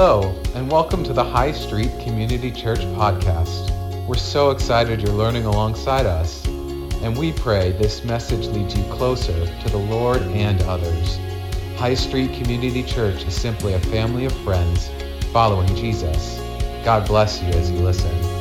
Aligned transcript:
Hello, 0.00 0.32
and 0.54 0.70
welcome 0.70 1.02
to 1.02 1.12
the 1.12 1.24
High 1.24 1.50
Street 1.50 1.90
Community 2.04 2.52
Church 2.52 2.78
podcast. 2.94 4.06
We're 4.06 4.14
so 4.14 4.52
excited 4.52 5.02
you're 5.02 5.10
learning 5.10 5.44
alongside 5.44 6.06
us, 6.06 6.46
and 6.46 7.18
we 7.18 7.32
pray 7.32 7.72
this 7.72 8.04
message 8.04 8.46
leads 8.46 8.78
you 8.78 8.84
closer 8.92 9.44
to 9.44 9.68
the 9.68 9.76
Lord 9.76 10.22
and 10.22 10.62
others. 10.62 11.16
High 11.76 11.94
Street 11.94 12.32
Community 12.34 12.84
Church 12.84 13.24
is 13.24 13.34
simply 13.34 13.72
a 13.72 13.80
family 13.80 14.24
of 14.24 14.32
friends 14.44 14.88
following 15.32 15.74
Jesus. 15.74 16.38
God 16.84 17.04
bless 17.08 17.42
you 17.42 17.48
as 17.48 17.68
you 17.68 17.78
listen. 17.78 18.37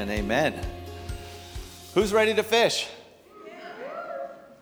And 0.00 0.10
amen. 0.10 0.58
Who's 1.92 2.10
ready 2.10 2.32
to 2.32 2.42
fish? 2.42 2.88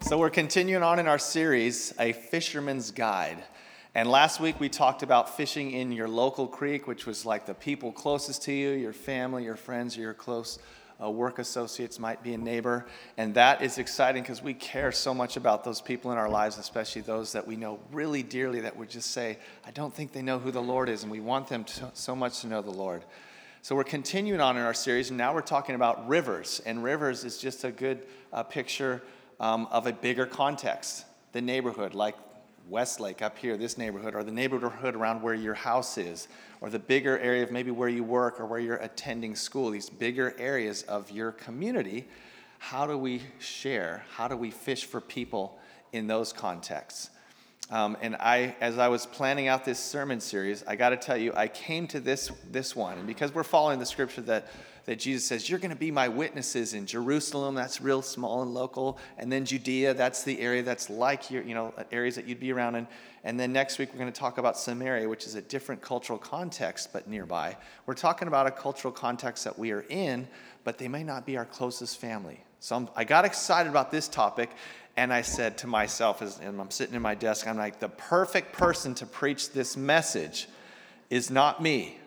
So, 0.00 0.18
we're 0.18 0.30
continuing 0.30 0.82
on 0.82 0.98
in 0.98 1.06
our 1.06 1.18
series, 1.18 1.94
A 2.00 2.12
Fisherman's 2.12 2.90
Guide. 2.90 3.44
And 3.94 4.10
last 4.10 4.40
week 4.40 4.58
we 4.58 4.68
talked 4.68 5.04
about 5.04 5.36
fishing 5.36 5.70
in 5.70 5.92
your 5.92 6.08
local 6.08 6.48
creek, 6.48 6.88
which 6.88 7.06
was 7.06 7.24
like 7.24 7.46
the 7.46 7.54
people 7.54 7.92
closest 7.92 8.42
to 8.44 8.52
you, 8.52 8.70
your 8.70 8.92
family, 8.92 9.44
your 9.44 9.56
friends, 9.56 9.96
your 9.96 10.12
close 10.12 10.58
uh, 11.00 11.08
work 11.08 11.38
associates, 11.38 12.00
might 12.00 12.20
be 12.22 12.34
a 12.34 12.38
neighbor. 12.38 12.86
And 13.16 13.34
that 13.34 13.62
is 13.62 13.78
exciting 13.78 14.22
because 14.22 14.42
we 14.42 14.54
care 14.54 14.90
so 14.90 15.14
much 15.14 15.36
about 15.36 15.62
those 15.62 15.80
people 15.80 16.10
in 16.10 16.18
our 16.18 16.28
lives, 16.28 16.58
especially 16.58 17.02
those 17.02 17.32
that 17.32 17.46
we 17.46 17.54
know 17.54 17.78
really 17.92 18.24
dearly 18.24 18.60
that 18.60 18.76
would 18.76 18.90
just 18.90 19.12
say, 19.12 19.38
I 19.64 19.70
don't 19.70 19.94
think 19.94 20.12
they 20.12 20.22
know 20.22 20.40
who 20.40 20.50
the 20.50 20.62
Lord 20.62 20.88
is, 20.88 21.04
and 21.04 21.12
we 21.12 21.20
want 21.20 21.46
them 21.46 21.62
to, 21.62 21.90
so 21.94 22.16
much 22.16 22.40
to 22.40 22.48
know 22.48 22.60
the 22.60 22.70
Lord. 22.70 23.04
So 23.60 23.74
we're 23.74 23.84
continuing 23.84 24.40
on 24.40 24.56
in 24.56 24.62
our 24.62 24.72
series, 24.72 25.10
and 25.10 25.18
now 25.18 25.34
we're 25.34 25.40
talking 25.40 25.74
about 25.74 26.08
rivers. 26.08 26.62
And 26.64 26.82
rivers 26.82 27.24
is 27.24 27.38
just 27.38 27.64
a 27.64 27.72
good 27.72 28.06
uh, 28.32 28.44
picture 28.44 29.02
um, 29.40 29.66
of 29.72 29.86
a 29.88 29.92
bigger 29.92 30.26
context, 30.26 31.04
the 31.32 31.42
neighborhood, 31.42 31.92
like 31.92 32.14
Westlake 32.68 33.20
up 33.20 33.36
here, 33.36 33.56
this 33.56 33.76
neighborhood, 33.76 34.14
or 34.14 34.22
the 34.22 34.30
neighborhood 34.30 34.94
around 34.94 35.22
where 35.22 35.34
your 35.34 35.54
house 35.54 35.98
is, 35.98 36.28
or 36.60 36.70
the 36.70 36.78
bigger 36.78 37.18
area 37.18 37.42
of 37.42 37.50
maybe 37.50 37.72
where 37.72 37.88
you 37.88 38.04
work 38.04 38.38
or 38.38 38.46
where 38.46 38.60
you're 38.60 38.76
attending 38.76 39.34
school, 39.34 39.70
these 39.70 39.90
bigger 39.90 40.34
areas 40.38 40.82
of 40.84 41.10
your 41.10 41.32
community. 41.32 42.06
How 42.58 42.86
do 42.86 42.96
we 42.96 43.22
share? 43.40 44.04
How 44.14 44.28
do 44.28 44.36
we 44.36 44.52
fish 44.52 44.84
for 44.84 45.00
people 45.00 45.58
in 45.92 46.06
those 46.06 46.32
contexts? 46.32 47.10
Um, 47.70 47.98
and 48.00 48.16
I, 48.16 48.56
as 48.60 48.78
I 48.78 48.88
was 48.88 49.04
planning 49.04 49.46
out 49.46 49.64
this 49.64 49.78
sermon 49.78 50.20
series, 50.20 50.64
I 50.66 50.74
got 50.74 50.90
to 50.90 50.96
tell 50.96 51.18
you, 51.18 51.32
I 51.34 51.48
came 51.48 51.86
to 51.88 52.00
this 52.00 52.30
this 52.50 52.74
one, 52.74 52.96
and 52.96 53.06
because 53.06 53.34
we're 53.34 53.42
following 53.42 53.78
the 53.78 53.86
scripture 53.86 54.22
that 54.22 54.48
that 54.86 54.98
Jesus 54.98 55.26
says, 55.26 55.50
"You're 55.50 55.58
going 55.58 55.70
to 55.70 55.76
be 55.76 55.90
my 55.90 56.08
witnesses 56.08 56.72
in 56.72 56.86
Jerusalem." 56.86 57.54
That's 57.54 57.82
real 57.82 58.00
small 58.00 58.40
and 58.40 58.54
local, 58.54 58.98
and 59.18 59.30
then 59.30 59.44
Judea. 59.44 59.92
That's 59.92 60.22
the 60.22 60.40
area 60.40 60.62
that's 60.62 60.88
like 60.88 61.30
your, 61.30 61.42
you 61.42 61.54
know, 61.54 61.74
areas 61.92 62.14
that 62.14 62.26
you'd 62.26 62.40
be 62.40 62.52
around 62.52 62.74
in. 62.76 62.88
And 63.22 63.38
then 63.38 63.52
next 63.52 63.78
week 63.78 63.90
we're 63.92 63.98
going 63.98 64.10
to 64.10 64.18
talk 64.18 64.38
about 64.38 64.56
Samaria, 64.56 65.06
which 65.06 65.26
is 65.26 65.34
a 65.34 65.42
different 65.42 65.82
cultural 65.82 66.18
context 66.18 66.90
but 66.94 67.06
nearby. 67.06 67.54
We're 67.84 67.94
talking 67.94 68.28
about 68.28 68.46
a 68.46 68.50
cultural 68.50 68.92
context 68.92 69.44
that 69.44 69.58
we 69.58 69.72
are 69.72 69.84
in, 69.90 70.26
but 70.64 70.78
they 70.78 70.88
may 70.88 71.02
not 71.02 71.26
be 71.26 71.36
our 71.36 71.44
closest 71.44 71.98
family. 71.98 72.42
So 72.60 72.76
I'm, 72.76 72.88
I 72.96 73.04
got 73.04 73.24
excited 73.24 73.68
about 73.68 73.90
this 73.90 74.08
topic, 74.08 74.50
and 74.98 75.12
I 75.12 75.22
said 75.22 75.58
to 75.58 75.68
myself, 75.68 76.22
as 76.22 76.40
I'm 76.40 76.72
sitting 76.72 76.96
in 76.96 77.02
my 77.02 77.14
desk, 77.14 77.46
I'm 77.46 77.56
like, 77.56 77.78
the 77.78 77.88
perfect 77.88 78.52
person 78.52 78.96
to 78.96 79.06
preach 79.06 79.52
this 79.52 79.76
message 79.76 80.48
is 81.08 81.30
not 81.30 81.62
me. 81.62 82.00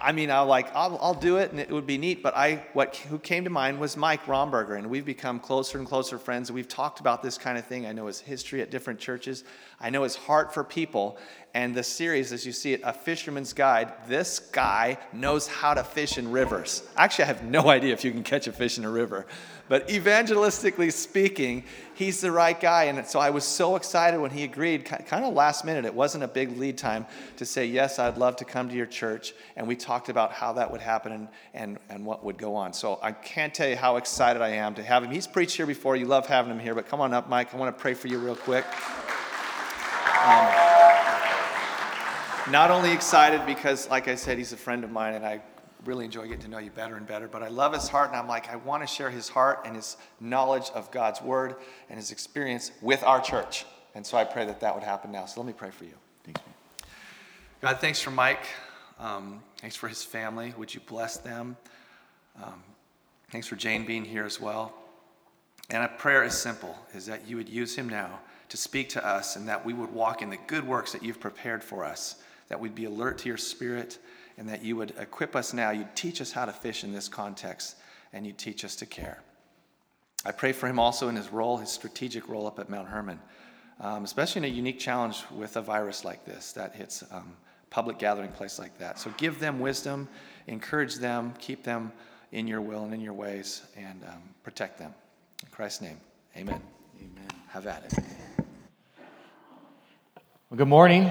I 0.00 0.12
mean, 0.12 0.30
I 0.30 0.40
like, 0.40 0.74
I'll, 0.74 0.96
I'll, 1.00 1.14
do 1.14 1.38
it 1.38 1.50
and 1.50 1.58
it 1.58 1.70
would 1.70 1.86
be 1.86 1.98
neat. 1.98 2.22
But 2.22 2.36
I, 2.36 2.64
what, 2.74 2.94
who 2.94 3.18
came 3.18 3.42
to 3.42 3.50
mind 3.50 3.80
was 3.80 3.96
Mike 3.96 4.24
Romberger, 4.26 4.78
and 4.78 4.88
we've 4.88 5.04
become 5.04 5.40
closer 5.40 5.78
and 5.78 5.86
closer 5.86 6.16
friends. 6.16 6.52
We've 6.52 6.68
talked 6.68 7.00
about 7.00 7.24
this 7.24 7.36
kind 7.38 7.58
of 7.58 7.66
thing. 7.66 7.86
I 7.86 7.92
know 7.92 8.06
his 8.06 8.20
history 8.20 8.62
at 8.62 8.70
different 8.70 9.00
churches. 9.00 9.42
I 9.80 9.90
know 9.90 10.04
his 10.04 10.14
heart 10.14 10.54
for 10.54 10.62
people. 10.62 11.18
And 11.54 11.74
the 11.74 11.82
series, 11.82 12.32
as 12.32 12.46
you 12.46 12.52
see 12.52 12.72
it, 12.72 12.82
A 12.84 12.92
Fisherman's 12.92 13.52
Guide, 13.52 13.92
this 14.06 14.38
guy 14.38 14.98
knows 15.12 15.48
how 15.48 15.74
to 15.74 15.82
fish 15.82 16.18
in 16.18 16.30
rivers. 16.30 16.84
Actually, 16.96 17.24
I 17.24 17.28
have 17.28 17.42
no 17.42 17.68
idea 17.68 17.92
if 17.92 18.04
you 18.04 18.12
can 18.12 18.22
catch 18.22 18.46
a 18.46 18.52
fish 18.52 18.78
in 18.78 18.84
a 18.84 18.90
river. 18.90 19.26
But 19.68 19.88
evangelistically 19.88 20.92
speaking, 20.92 21.64
he's 21.94 22.20
the 22.20 22.32
right 22.32 22.58
guy. 22.58 22.84
And 22.84 23.06
so 23.06 23.20
I 23.20 23.30
was 23.30 23.44
so 23.44 23.76
excited 23.76 24.18
when 24.18 24.30
he 24.30 24.44
agreed, 24.44 24.84
kind 24.84 25.24
of 25.24 25.34
last 25.34 25.64
minute. 25.64 25.84
It 25.84 25.94
wasn't 25.94 26.24
a 26.24 26.28
big 26.28 26.56
lead 26.56 26.78
time 26.78 27.06
to 27.36 27.44
say, 27.44 27.66
Yes, 27.66 27.98
I'd 27.98 28.16
love 28.16 28.36
to 28.36 28.44
come 28.44 28.68
to 28.68 28.74
your 28.74 28.86
church. 28.86 29.34
And 29.56 29.68
we 29.68 29.76
talked 29.76 30.08
about 30.08 30.32
how 30.32 30.54
that 30.54 30.70
would 30.70 30.80
happen 30.80 31.12
and, 31.12 31.28
and, 31.52 31.78
and 31.90 32.06
what 32.06 32.24
would 32.24 32.38
go 32.38 32.54
on. 32.54 32.72
So 32.72 32.98
I 33.02 33.12
can't 33.12 33.52
tell 33.52 33.68
you 33.68 33.76
how 33.76 33.96
excited 33.96 34.40
I 34.40 34.50
am 34.50 34.74
to 34.76 34.82
have 34.82 35.04
him. 35.04 35.10
He's 35.10 35.26
preached 35.26 35.56
here 35.56 35.66
before. 35.66 35.96
You 35.96 36.06
love 36.06 36.26
having 36.26 36.50
him 36.50 36.58
here. 36.58 36.74
But 36.74 36.88
come 36.88 37.00
on 37.00 37.12
up, 37.12 37.28
Mike. 37.28 37.54
I 37.54 37.58
want 37.58 37.76
to 37.76 37.80
pray 37.80 37.94
for 37.94 38.08
you 38.08 38.18
real 38.18 38.36
quick. 38.36 38.64
Um, 40.24 40.68
not 42.50 42.70
only 42.70 42.92
excited 42.92 43.44
because, 43.44 43.88
like 43.90 44.08
I 44.08 44.14
said, 44.14 44.38
he's 44.38 44.52
a 44.52 44.56
friend 44.56 44.82
of 44.84 44.90
mine 44.90 45.14
and 45.14 45.24
I 45.26 45.40
really 45.84 46.04
enjoy 46.04 46.22
getting 46.22 46.40
to 46.40 46.48
know 46.48 46.58
you 46.58 46.70
better 46.70 46.96
and 46.96 47.06
better. 47.06 47.28
But 47.28 47.42
I 47.42 47.48
love 47.48 47.72
his 47.72 47.88
heart, 47.88 48.10
and 48.10 48.16
I'm 48.16 48.28
like, 48.28 48.48
I 48.50 48.56
want 48.56 48.82
to 48.82 48.86
share 48.86 49.10
his 49.10 49.28
heart 49.28 49.60
and 49.64 49.76
his 49.76 49.96
knowledge 50.20 50.70
of 50.74 50.90
God's 50.90 51.22
word 51.22 51.56
and 51.88 51.98
his 51.98 52.10
experience 52.10 52.72
with 52.82 53.02
our 53.02 53.20
church. 53.20 53.64
And 53.94 54.06
so 54.06 54.16
I 54.16 54.24
pray 54.24 54.44
that 54.46 54.60
that 54.60 54.74
would 54.74 54.84
happen 54.84 55.10
now. 55.10 55.26
So 55.26 55.40
let 55.40 55.46
me 55.46 55.52
pray 55.52 55.70
for 55.70 55.84
you. 55.84 55.94
Thanks, 56.24 56.40
man. 56.44 56.54
God, 57.60 57.80
thanks 57.80 58.00
for 58.00 58.10
Mike. 58.10 58.46
Um, 58.98 59.40
thanks 59.60 59.76
for 59.76 59.88
his 59.88 60.02
family. 60.02 60.54
Would 60.56 60.74
you 60.74 60.80
bless 60.86 61.16
them? 61.16 61.56
Um, 62.42 62.62
thanks 63.30 63.46
for 63.46 63.56
Jane 63.56 63.84
being 63.84 64.04
here 64.04 64.24
as 64.24 64.40
well. 64.40 64.74
And 65.70 65.84
a 65.84 65.88
prayer 65.88 66.24
is 66.24 66.36
simple: 66.36 66.76
is 66.94 67.06
that 67.06 67.28
you 67.28 67.36
would 67.36 67.48
use 67.48 67.74
him 67.76 67.88
now 67.88 68.20
to 68.48 68.56
speak 68.56 68.88
to 68.90 69.06
us, 69.06 69.36
and 69.36 69.48
that 69.48 69.64
we 69.64 69.74
would 69.74 69.92
walk 69.92 70.22
in 70.22 70.30
the 70.30 70.38
good 70.46 70.66
works 70.66 70.92
that 70.92 71.02
you've 71.02 71.20
prepared 71.20 71.62
for 71.62 71.84
us. 71.84 72.16
That 72.48 72.58
we'd 72.58 72.74
be 72.74 72.86
alert 72.86 73.18
to 73.18 73.28
your 73.28 73.36
Spirit 73.36 73.98
and 74.38 74.48
that 74.48 74.62
you 74.62 74.76
would 74.76 74.94
equip 74.98 75.36
us 75.36 75.52
now. 75.52 75.70
You'd 75.70 75.94
teach 75.96 76.20
us 76.20 76.32
how 76.32 76.44
to 76.44 76.52
fish 76.52 76.84
in 76.84 76.92
this 76.92 77.08
context, 77.08 77.76
and 78.12 78.26
you'd 78.26 78.38
teach 78.38 78.64
us 78.64 78.76
to 78.76 78.86
care. 78.86 79.20
I 80.24 80.32
pray 80.32 80.52
for 80.52 80.66
him 80.66 80.78
also 80.78 81.08
in 81.08 81.16
his 81.16 81.32
role, 81.32 81.58
his 81.58 81.70
strategic 81.70 82.28
role 82.28 82.46
up 82.46 82.58
at 82.58 82.70
Mount 82.70 82.88
Hermon, 82.88 83.20
um, 83.80 84.04
especially 84.04 84.46
in 84.46 84.52
a 84.52 84.56
unique 84.56 84.78
challenge 84.78 85.24
with 85.30 85.56
a 85.56 85.62
virus 85.62 86.04
like 86.04 86.24
this 86.24 86.52
that 86.52 86.74
hits 86.74 87.04
um, 87.10 87.36
public 87.70 87.98
gathering 87.98 88.30
place 88.30 88.58
like 88.58 88.76
that. 88.78 88.98
So 88.98 89.12
give 89.16 89.38
them 89.38 89.60
wisdom, 89.60 90.08
encourage 90.46 90.96
them, 90.96 91.34
keep 91.38 91.62
them 91.62 91.92
in 92.32 92.46
your 92.46 92.60
will 92.60 92.84
and 92.84 92.94
in 92.94 93.00
your 93.00 93.12
ways, 93.12 93.62
and 93.76 94.02
um, 94.04 94.22
protect 94.42 94.78
them. 94.78 94.94
In 95.42 95.48
Christ's 95.50 95.82
name, 95.82 96.00
amen. 96.36 96.60
Amen. 97.00 97.28
Have 97.48 97.66
at 97.66 97.84
it. 97.84 98.04
Well, 100.50 100.56
good 100.56 100.68
morning. 100.68 101.10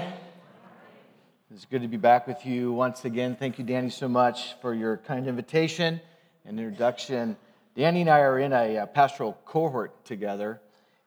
It's 1.50 1.64
good 1.64 1.80
to 1.80 1.88
be 1.88 1.96
back 1.96 2.26
with 2.26 2.44
you 2.44 2.74
once 2.74 3.06
again. 3.06 3.34
Thank 3.34 3.58
you, 3.58 3.64
Danny, 3.64 3.88
so 3.88 4.06
much 4.06 4.60
for 4.60 4.74
your 4.74 4.98
kind 4.98 5.26
invitation 5.26 5.98
and 6.44 6.60
introduction. 6.60 7.38
Danny 7.74 8.02
and 8.02 8.10
I 8.10 8.20
are 8.20 8.38
in 8.38 8.52
a, 8.52 8.76
uh, 8.76 8.86
pastoral 8.86 9.32
cohort 9.46 10.04
together, 10.04 10.60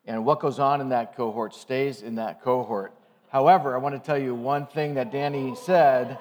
and 0.07 0.25
what 0.25 0.39
goes 0.39 0.57
on 0.57 0.81
in 0.81 0.89
that 0.89 1.15
cohort 1.15 1.53
stays 1.53 2.01
in 2.01 2.15
that 2.15 2.41
cohort. 2.41 2.91
However, 3.29 3.75
I 3.75 3.77
want 3.77 3.93
to 3.93 3.99
tell 3.99 4.17
you 4.17 4.33
one 4.33 4.65
thing 4.65 4.95
that 4.95 5.11
Danny 5.11 5.55
said 5.55 6.17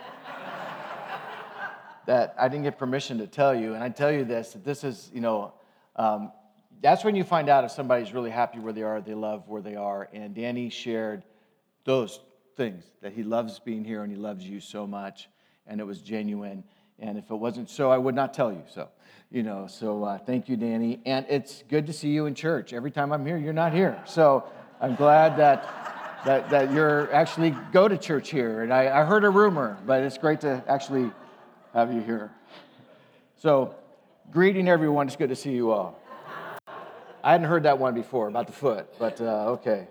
that 2.07 2.35
I 2.39 2.49
didn't 2.49 2.65
get 2.65 2.77
permission 2.77 3.17
to 3.19 3.27
tell 3.27 3.55
you, 3.55 3.73
and 3.73 3.83
I 3.83 3.89
tell 3.89 4.13
you 4.13 4.27
this 4.27 4.53
that 4.53 4.67
this 4.67 4.85
is, 4.85 5.11
you 5.15 5.23
know, 5.23 5.55
um, 5.97 6.31
that's 6.83 7.05
when 7.05 7.17
you 7.17 7.25
find 7.25 7.49
out 7.49 7.65
if 7.65 7.71
somebody's 7.71 8.13
really 8.13 8.31
happy 8.31 8.59
where 8.59 8.75
they 8.75 8.83
are, 8.83 9.01
they 9.01 9.15
love 9.15 9.49
where 9.49 9.63
they 9.63 9.77
are. 9.77 10.11
And 10.13 10.35
Danny 10.35 10.69
shared 10.69 11.25
those 11.85 12.21
things 12.61 12.85
that 13.01 13.15
he 13.15 13.23
loves 13.23 13.59
being 13.59 13.83
here 13.83 14.03
and 14.03 14.13
he 14.13 14.19
loves 14.19 14.45
you 14.45 14.61
so 14.61 14.87
much 14.87 15.31
and 15.67 15.81
it 15.81 15.85
was 15.85 16.03
genuine. 16.03 16.63
And 16.99 17.17
if 17.17 17.31
it 17.31 17.35
wasn't 17.35 17.71
so 17.71 17.91
i 17.91 17.97
would 17.97 18.15
not 18.15 18.35
tell 18.35 18.53
you 18.53 18.63
so 18.69 18.91
you 19.31 19.43
know 19.43 19.67
so 19.67 20.05
uh, 20.05 20.19
thank 20.19 20.47
you 20.47 20.59
danny. 20.59 21.01
And 21.07 21.25
it's 21.31 21.65
good 21.71 21.87
to 21.87 21.95
see 21.95 22.11
you 22.11 22.27
in 22.27 22.35
church. 22.35 22.75
Every 22.75 22.91
time 22.91 23.13
i'm 23.13 23.25
here 23.25 23.39
you're 23.39 23.55
not 23.55 23.73
here. 23.73 23.99
So 24.05 24.45
i'm 24.79 24.95
glad 24.95 25.39
that 25.39 25.65
that, 26.27 26.51
that 26.51 26.71
you're 26.71 27.11
actually 27.15 27.57
go 27.73 27.89
to 27.89 27.97
church 27.97 28.29
here. 28.29 28.63
And 28.63 28.75
I, 28.75 29.01
I 29.01 29.05
heard 29.07 29.25
a 29.25 29.31
rumor 29.31 29.79
but 29.87 30.03
it's 30.03 30.19
great 30.19 30.43
to 30.43 30.63
actually 30.69 31.11
have 31.73 31.95
you 31.95 32.03
here. 32.03 32.31
So 33.39 33.75
greeting 34.31 34.69
everyone. 34.69 35.07
It's 35.07 35.17
good 35.17 35.31
to 35.31 35.37
see 35.37 35.53
you 35.53 35.71
all. 35.71 35.99
I 37.25 37.33
hadn't 37.33 37.49
heard 37.49 37.63
that 37.63 37.79
one 37.79 37.95
before 37.95 38.29
about 38.29 38.49
the 38.49 38.53
foot 38.53 38.87
but 38.99 39.19
uh, 39.19 39.57
okay. 39.57 39.89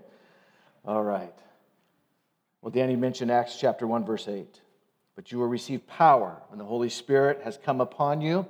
All 0.85 1.01
right 1.03 1.33
well, 2.61 2.71
Danny 2.71 2.95
mentioned 2.95 3.31
Acts 3.31 3.57
chapter 3.57 3.87
1, 3.87 4.05
verse 4.05 4.27
8. 4.27 4.61
But 5.15 5.31
you 5.31 5.39
will 5.39 5.47
receive 5.47 5.85
power 5.87 6.41
when 6.49 6.59
the 6.59 6.65
Holy 6.65 6.89
Spirit 6.89 7.41
has 7.43 7.57
come 7.57 7.81
upon 7.81 8.21
you, 8.21 8.47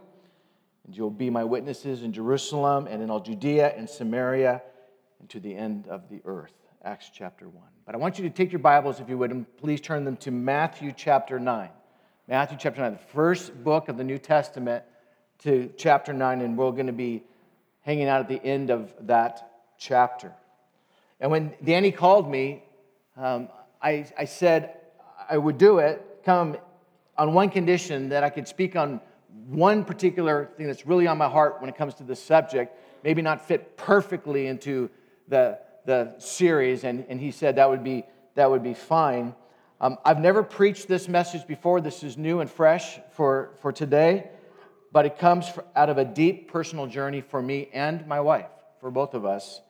and 0.86 0.96
you 0.96 1.04
will 1.04 1.10
be 1.12 1.30
my 1.30 1.44
witnesses 1.44 2.04
in 2.04 2.14
Jerusalem 2.14 2.88
and 2.88 3.02
in 3.02 3.10
all 3.10 3.20
Judea 3.20 3.74
and 3.76 3.90
Samaria 3.90 4.62
and 5.20 5.30
to 5.30 5.40
the 5.40 5.56
end 5.56 5.88
of 5.88 6.10
the 6.10 6.22
earth. 6.26 6.54
Acts 6.84 7.12
chapter 7.14 7.48
1. 7.48 7.64
But 7.86 7.94
I 7.94 7.98
want 7.98 8.18
you 8.18 8.24
to 8.24 8.30
take 8.30 8.52
your 8.52 8.60
Bibles, 8.60 9.00
if 9.00 9.10
you 9.10 9.18
would, 9.18 9.32
and 9.32 9.46
please 9.58 9.82
turn 9.82 10.06
them 10.06 10.16
to 10.18 10.32
Matthew 10.32 10.94
chapter 10.96 11.40
9. 11.40 11.70
Matthew 12.28 12.58
chapter 12.60 12.82
9, 12.82 12.94
the 12.94 12.98
first 13.14 13.64
book 13.64 13.90
of 13.90 13.98
the 13.98 14.04
New 14.04 14.18
Testament 14.18 14.84
to 15.40 15.72
chapter 15.78 16.14
9, 16.14 16.42
and 16.42 16.58
we're 16.58 16.72
going 16.72 16.88
to 16.88 16.94
be 16.94 17.24
hanging 17.82 18.08
out 18.08 18.22
at 18.22 18.28
the 18.28 18.44
end 18.44 18.70
of 18.70 18.94
that 19.02 19.52
chapter. 19.78 20.32
And 21.20 21.32
when 21.32 21.54
Danny 21.64 21.92
called 21.92 22.30
me, 22.30 22.64
um, 23.18 23.50
I, 23.82 24.06
I 24.18 24.26
said 24.26 24.76
I 25.30 25.38
would 25.38 25.58
do 25.58 25.80
it, 25.80 26.22
come 26.24 26.58
on 27.18 27.34
one 27.34 27.50
condition 27.50 28.10
that 28.10 28.24
I 28.24 28.30
could 28.30 28.48
speak 28.48 28.76
on 28.76 29.02
one 29.48 29.84
particular 29.84 30.50
thing 30.58 30.68
that's 30.68 30.86
really 30.86 31.08
on 31.08 31.18
my 31.18 31.28
heart 31.30 31.60
when 31.60 31.70
it 31.70 31.76
comes 31.76 31.96
to 31.96 32.04
this 32.04 32.22
subject, 32.22 32.78
maybe 33.04 33.22
not 33.22 33.46
fit 33.48 33.78
perfectly 33.78 34.48
into 34.48 34.90
the, 35.28 35.60
the 35.86 36.16
series. 36.20 36.84
And, 36.84 37.06
and 37.10 37.20
he 37.20 37.32
said 37.32 37.56
that 37.56 37.70
would 37.70 37.84
be, 37.84 38.06
that 38.36 38.50
would 38.50 38.64
be 38.64 38.74
fine. 38.74 39.34
Um, 39.82 39.98
I've 40.04 40.20
never 40.20 40.44
preached 40.44 40.88
this 40.88 41.08
message 41.08 41.48
before. 41.48 41.80
This 41.82 42.04
is 42.04 42.18
new 42.18 42.42
and 42.42 42.50
fresh 42.50 43.00
for, 43.12 43.52
for 43.62 43.72
today, 43.72 44.30
but 44.92 45.06
it 45.06 45.18
comes 45.18 45.46
out 45.76 45.90
of 45.90 45.98
a 45.98 46.06
deep 46.06 46.52
personal 46.52 46.86
journey 46.86 47.22
for 47.22 47.42
me 47.42 47.70
and 47.74 48.06
my 48.08 48.20
wife, 48.20 48.50
for 48.82 48.92
both 48.92 49.14
of 49.14 49.26
us. 49.26 49.62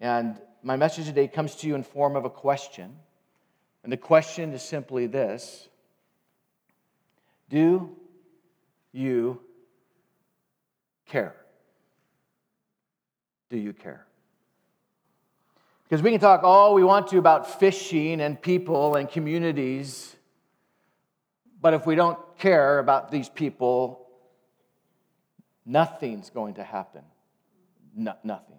And 0.00 0.40
my 0.62 0.76
message 0.76 1.06
today 1.06 1.28
comes 1.28 1.54
to 1.56 1.68
you 1.68 1.74
in 1.76 1.82
form 1.82 2.16
of 2.16 2.24
a 2.24 2.30
question. 2.30 2.96
And 3.84 3.92
the 3.92 3.98
question 3.98 4.52
is 4.54 4.62
simply 4.62 5.06
this 5.06 5.68
Do 7.50 7.94
you 8.92 9.40
care? 11.06 11.36
Do 13.50 13.58
you 13.58 13.74
care? 13.74 14.06
Because 15.84 16.02
we 16.02 16.10
can 16.10 16.18
talk 16.18 16.42
all 16.42 16.74
we 16.74 16.82
want 16.82 17.08
to 17.08 17.18
about 17.18 17.60
fishing 17.60 18.22
and 18.22 18.40
people 18.40 18.94
and 18.94 19.08
communities, 19.08 20.16
but 21.60 21.74
if 21.74 21.86
we 21.86 21.94
don't 21.94 22.18
care 22.38 22.78
about 22.78 23.10
these 23.10 23.28
people, 23.28 24.06
nothing's 25.66 26.30
going 26.30 26.54
to 26.54 26.64
happen. 26.64 27.02
No, 27.94 28.14
nothing. 28.24 28.56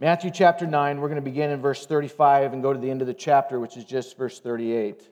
Matthew 0.00 0.30
chapter 0.30 0.66
9, 0.66 0.98
we're 0.98 1.08
going 1.08 1.16
to 1.16 1.30
begin 1.30 1.50
in 1.50 1.60
verse 1.60 1.84
35 1.84 2.54
and 2.54 2.62
go 2.62 2.72
to 2.72 2.78
the 2.78 2.90
end 2.90 3.02
of 3.02 3.06
the 3.06 3.12
chapter, 3.12 3.60
which 3.60 3.76
is 3.76 3.84
just 3.84 4.16
verse 4.16 4.40
38. 4.40 5.06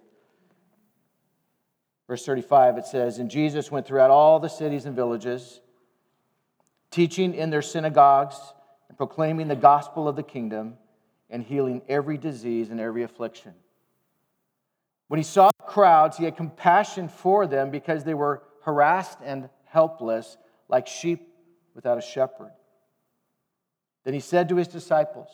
Verse 2.07 2.25
35, 2.25 2.79
it 2.79 2.87
says, 2.87 3.19
And 3.19 3.31
Jesus 3.31 3.71
went 3.71 3.87
throughout 3.87 4.11
all 4.11 4.41
the 4.41 4.49
cities 4.49 4.87
and 4.87 4.97
villages, 4.97 5.61
teaching 6.91 7.35
in 7.35 7.51
their 7.51 7.61
synagogues 7.61 8.39
and 8.89 8.97
proclaiming 8.97 9.49
the 9.49 9.57
gospel 9.57 10.09
of 10.09 10.17
the 10.17 10.23
kingdom 10.23 10.79
and 11.29 11.43
healing 11.43 11.83
every 11.87 12.17
disease 12.17 12.71
and 12.71 12.81
every 12.81 13.03
affliction. 13.03 13.53
When 15.09 15.19
he 15.19 15.25
saw 15.25 15.51
crowds, 15.67 16.17
he 16.17 16.25
had 16.25 16.35
compassion 16.35 17.11
for 17.11 17.47
them 17.47 17.71
because 17.71 18.05
they 18.05 18.15
were 18.15 18.43
harassed 18.63 19.19
and 19.23 19.51
helpless, 19.67 20.39
like 20.67 20.87
sheep 20.87 21.29
without 21.75 21.99
a 21.99 22.03
shepherd. 22.03 22.53
Then 24.05 24.15
he 24.15 24.21
said 24.21 24.49
to 24.49 24.57
his 24.57 24.69
disciples, 24.69 25.29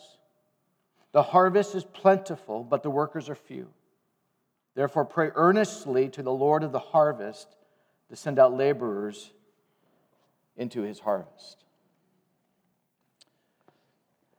The 1.13 1.23
harvest 1.23 1.75
is 1.75 1.85
plentiful, 1.85 2.65
but 2.65 2.83
the 2.83 2.91
workers 2.91 3.29
are 3.29 3.35
few. 3.35 3.69
Therefore, 4.75 5.05
pray 5.05 5.31
earnestly 5.35 6.09
to 6.11 6.23
the 6.23 6.33
Lord 6.33 6.65
of 6.65 6.73
the 6.73 6.79
harvest 6.79 7.57
to 8.11 8.17
send 8.17 8.39
out 8.39 8.57
laborers 8.57 9.33
into 10.57 10.83
his 10.83 10.99
harvest. 10.99 11.65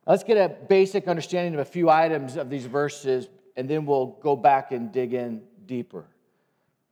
Let's 0.06 0.22
get 0.22 0.36
a 0.36 0.48
basic 0.48 1.08
understanding 1.08 1.54
of 1.54 1.60
a 1.60 1.64
few 1.64 1.90
items 1.90 2.36
of 2.36 2.48
these 2.48 2.66
verses, 2.66 3.28
and 3.56 3.68
then 3.68 3.86
we'll 3.86 4.18
go 4.22 4.36
back 4.36 4.70
and 4.70 4.92
dig 4.92 5.14
in 5.14 5.42
deeper. 5.66 6.04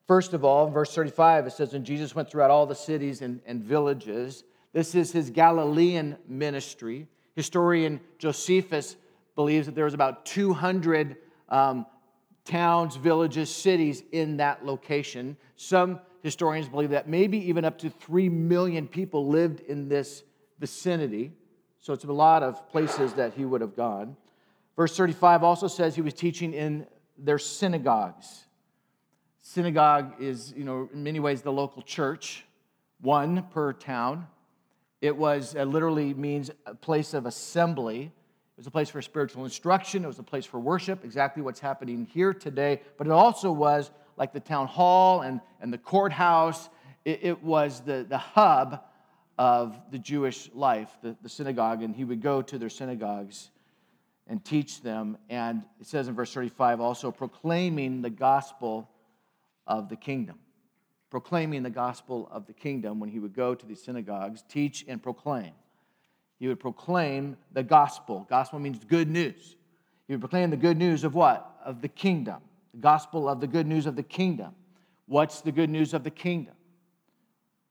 First 0.07 0.35
of 0.35 0.45
all, 0.45 0.67
in 0.67 0.73
verse 0.73 0.95
35, 0.95 1.47
it 1.47 1.53
says, 1.53 1.75
And 1.75 1.85
Jesus 1.85 2.15
went 2.15 2.29
throughout 2.29 2.51
all 2.51 2.67
the 2.67 2.75
cities 2.75 3.23
and, 3.23 3.41
and 3.47 3.63
villages. 3.63 4.45
This 4.73 4.95
is 4.95 5.13
his 5.13 5.31
Galilean 5.31 6.17
ministry. 6.27 7.07
Historian 7.35 8.01
Josephus 8.19 8.97
believes 9.35 9.67
that 9.67 9.75
there 9.75 9.85
was 9.85 9.95
about 9.95 10.25
200 10.27 11.17
um, 11.49 11.87
towns, 12.45 12.97
villages, 12.97 13.55
cities 13.55 14.03
in 14.13 14.37
that 14.37 14.65
location. 14.65 15.37
Some 15.57 16.01
historians 16.23 16.69
believe 16.69 16.91
that 16.91 17.09
maybe 17.09 17.39
even 17.49 17.65
up 17.65 17.79
to 17.79 17.91
3 17.91 18.29
million 18.29 18.87
people 18.87 19.29
lived 19.29 19.61
in 19.61 19.89
this 19.89 20.23
vicinity. 20.59 21.33
So 21.81 21.93
it's 21.93 22.05
a 22.05 22.13
lot 22.13 22.43
of 22.43 22.69
places 22.69 23.15
that 23.15 23.35
he 23.35 23.45
would 23.45 23.61
have 23.61 23.77
gone. 23.77 24.17
Verse 24.77 24.97
35 24.97 25.43
also 25.43 25.69
says 25.69 25.95
he 25.95 26.01
was 26.01 26.15
teaching 26.15 26.55
in 26.55 26.87
their 27.19 27.39
synagogues. 27.39 28.45
Synagogue 29.41 30.15
is, 30.21 30.55
you 30.57 30.65
know, 30.65 30.89
in 30.93 31.03
many 31.03 31.21
ways 31.21 31.43
the 31.43 31.53
local 31.53 31.83
church, 31.83 32.45
one 33.01 33.47
per 33.51 33.73
town. 33.73 34.27
It 35.05 35.15
was 35.15 35.55
uh, 35.55 35.65
literally 35.65 36.15
means 36.15 36.51
a 36.65 36.75
place 36.75 37.12
of 37.12 37.27
assembly. 37.27 38.05
It 38.05 38.56
was 38.56 38.67
a 38.67 38.71
place 38.71 38.89
for 38.89 39.03
spiritual 39.03 39.45
instruction. 39.45 40.03
It 40.03 40.06
was 40.06 40.19
a 40.19 40.23
place 40.23 40.47
for 40.47 40.59
worship, 40.59 41.05
exactly 41.05 41.43
what's 41.43 41.61
happening 41.61 42.09
here 42.11 42.33
today. 42.33 42.81
But 42.97 43.09
it 43.09 43.12
also 43.12 43.53
was 43.53 43.91
like 44.17 44.33
the 44.33 44.41
town 44.41 44.67
hall 44.67 45.21
and, 45.21 45.43
and 45.61 45.71
the 45.71 45.77
courthouse. 45.77 46.71
It, 47.05 47.21
it 47.23 47.43
was 47.43 47.83
the, 47.83 48.06
the 48.09 48.17
hub 48.17 48.83
of 49.37 49.79
the 49.91 49.99
Jewish 49.99 50.49
life, 50.55 50.89
the, 51.03 51.15
the 51.21 51.29
synagogue. 51.29 51.83
And 51.83 51.95
he 51.95 52.05
would 52.05 52.23
go 52.23 52.41
to 52.41 52.57
their 52.57 52.71
synagogues 52.71 53.50
and 54.27 54.43
teach 54.43 54.81
them. 54.81 55.19
And 55.29 55.65
it 55.83 55.87
says 55.87 56.09
in 56.09 56.15
verse 56.15 56.33
35 56.33 56.81
also 56.81 57.11
proclaiming 57.11 58.00
the 58.00 58.09
gospel 58.09 58.89
of 59.67 59.91
the 59.91 59.97
kingdom 59.97 60.39
proclaiming 61.14 61.62
the 61.62 61.70
gospel 61.70 62.28
of 62.32 62.44
the 62.44 62.52
kingdom 62.52 62.99
when 62.99 63.08
he 63.08 63.20
would 63.20 63.32
go 63.32 63.55
to 63.55 63.64
these 63.66 63.81
synagogues, 63.81 64.43
teach 64.49 64.84
and 64.88 65.00
proclaim. 65.00 65.52
He 66.40 66.49
would 66.49 66.58
proclaim 66.58 67.37
the 67.52 67.62
gospel. 67.62 68.26
Gospel 68.28 68.58
means 68.58 68.84
good 68.84 69.08
news. 69.08 69.55
He 70.08 70.14
would 70.14 70.20
proclaim 70.20 70.50
the 70.50 70.56
good 70.56 70.76
news 70.76 71.05
of 71.05 71.14
what? 71.14 71.56
Of 71.64 71.82
the 71.82 71.87
kingdom. 71.87 72.38
The 72.72 72.81
gospel 72.81 73.28
of 73.28 73.40
the 73.40 73.46
good 73.46 73.69
news 73.69 73.87
of 73.87 73.94
the 73.94 74.02
kingdom. 74.02 74.56
What's 75.06 75.40
the 75.40 75.52
good 75.52 75.70
news 75.70 75.94
of 75.94 76.02
the 76.02 76.11
kingdom? 76.11 76.55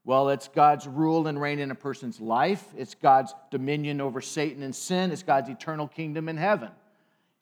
Well, 0.05 0.29
it's 0.29 0.47
God's 0.47 0.87
rule 0.87 1.27
and 1.27 1.37
reign 1.37 1.59
in 1.59 1.69
a 1.69 1.75
person's 1.75 2.21
life. 2.21 2.63
It's 2.77 2.95
God's 2.95 3.35
dominion 3.51 3.99
over 3.99 4.21
Satan 4.21 4.63
and 4.63 4.73
sin. 4.73 5.11
It's 5.11 5.21
God's 5.21 5.49
eternal 5.49 5.89
kingdom 5.89 6.29
in 6.29 6.37
heaven. 6.37 6.71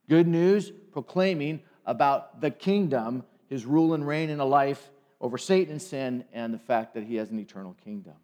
Good 0.10 0.28
news 0.28 0.72
proclaiming 0.94 1.62
about 1.86 2.42
the 2.42 2.50
kingdom, 2.50 3.24
his 3.50 3.68
rule 3.68 3.94
and 3.94 4.08
reign 4.08 4.32
in 4.32 4.40
a 4.40 4.46
life 4.46 4.91
over 5.22 5.38
Satan 5.38 5.74
and 5.74 5.82
sin 5.82 6.26
and 6.34 6.54
the 6.54 6.60
fact 6.60 6.96
that 6.96 7.04
he 7.04 7.16
has 7.16 7.30
an 7.32 7.40
eternal 7.40 7.76
kingdom. 7.84 8.16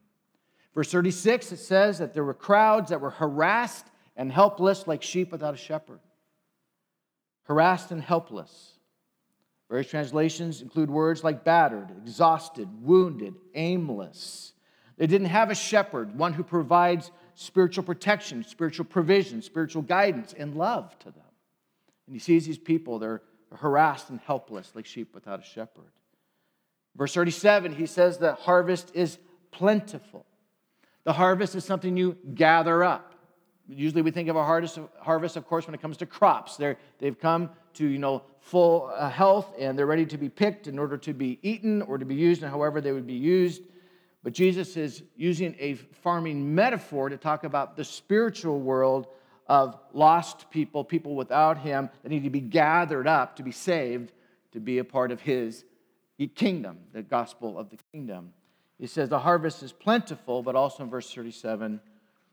Verse 0.74 0.92
36, 0.92 1.54
it 1.54 1.58
says 1.58 2.00
that 2.00 2.14
there 2.14 2.24
were 2.24 2.34
crowds 2.34 2.90
that 2.90 3.00
were 3.00 3.12
harassed 3.12 3.86
and 4.16 4.32
helpless 4.32 4.88
like 4.88 5.04
sheep 5.04 5.32
without 5.32 5.54
a 5.54 5.58
shepherd. 5.58 6.00
Harassed 7.44 7.92
and 7.92 8.02
helpless. 8.02 8.74
Various 9.70 9.90
translations 9.90 10.62
include 10.62 10.90
words 10.90 11.24
like 11.24 11.44
battered, 11.44 11.90
exhausted, 12.04 12.68
wounded, 12.82 13.36
aimless. 13.54 14.54
They 14.98 15.08
didn't 15.08 15.28
have 15.28 15.52
a 15.52 15.56
shepherd, 15.56 16.18
one 16.18 16.34
who 16.34 16.44
provides 16.44 17.12
spiritual 17.36 17.84
protection, 17.84 18.44
spiritual 18.44 18.86
provision, 18.86 19.42
spiritual 19.42 19.84
guidance, 19.84 20.34
and 20.38 20.56
love 20.56 20.98
to 21.00 21.12
them. 21.12 21.24
And 22.08 22.16
he 22.16 22.20
sees 22.20 22.46
these 22.46 22.58
people, 22.58 22.98
they're 22.98 23.22
harassed 23.56 24.10
and 24.10 24.20
helpless 24.20 24.72
like 24.74 24.86
sheep 24.86 25.14
without 25.14 25.40
a 25.40 25.44
shepherd. 25.44 25.92
Verse 26.98 27.14
37, 27.14 27.76
he 27.76 27.86
says 27.86 28.18
the 28.18 28.34
harvest 28.34 28.92
is 28.94 29.20
plentiful. 29.52 30.26
The 31.04 31.14
harvest 31.14 31.56
is 31.56 31.64
something 31.64 31.96
you 31.96 32.18
gather 32.34 32.84
up. 32.84 33.14
Usually 33.70 34.02
we 34.02 34.12
think 34.12 34.30
of 34.30 34.36
a 34.36 34.44
harvest, 34.44 34.80
harvest 35.00 35.36
of 35.36 35.46
course, 35.46 35.68
when 35.68 35.76
it 35.76 35.82
comes 35.82 35.98
to 35.98 36.06
crops. 36.06 36.58
They're, 36.58 36.78
they've 37.00 37.18
come 37.18 37.52
to, 37.76 37.88
you 37.88 38.00
know, 38.00 38.24
full 38.40 38.92
uh, 38.96 39.10
health 39.10 39.54
and 39.60 39.78
they're 39.78 39.86
ready 39.86 40.06
to 40.08 40.18
be 40.18 40.30
picked 40.30 40.68
in 40.68 40.80
order 40.80 40.98
to 40.98 41.14
be 41.14 41.38
eaten 41.44 41.82
or 41.84 41.98
to 41.98 42.06
be 42.06 42.16
used 42.16 42.42
and 42.42 42.50
however 42.50 42.82
they 42.82 42.92
would 42.92 43.08
be 43.08 43.14
used. 43.14 43.62
But 44.24 44.34
Jesus 44.34 44.76
is 44.76 45.04
using 45.16 45.56
a 45.60 45.76
farming 45.76 46.56
metaphor 46.56 47.10
to 47.10 47.18
talk 47.18 47.44
about 47.44 47.76
the 47.76 47.84
spiritual 47.84 48.60
world 48.60 49.08
of 49.48 49.78
lost 49.94 50.50
people, 50.50 50.84
people 50.84 51.16
without 51.16 51.58
him 51.60 51.90
that 52.04 52.10
need 52.10 52.24
to 52.24 52.30
be 52.30 52.42
gathered 52.42 53.08
up 53.08 53.36
to 53.36 53.44
be 53.44 53.52
saved, 53.52 54.12
to 54.54 54.60
be 54.60 54.80
a 54.80 54.84
part 54.84 55.12
of 55.12 55.22
his 55.22 55.64
kingdom, 56.26 56.80
the 56.94 57.04
gospel 57.04 57.60
of 57.60 57.70
the 57.70 57.78
kingdom. 57.92 58.34
He 58.80 58.88
says 58.88 59.10
the 59.10 59.20
harvest 59.20 59.62
is 59.62 59.72
plentiful, 59.72 60.42
but 60.42 60.56
also 60.56 60.84
in 60.84 60.90
verse 60.90 61.14
37, 61.14 61.80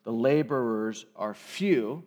the 0.05 0.11
laborers 0.13 1.05
are 1.17 1.35
few. 1.35 2.03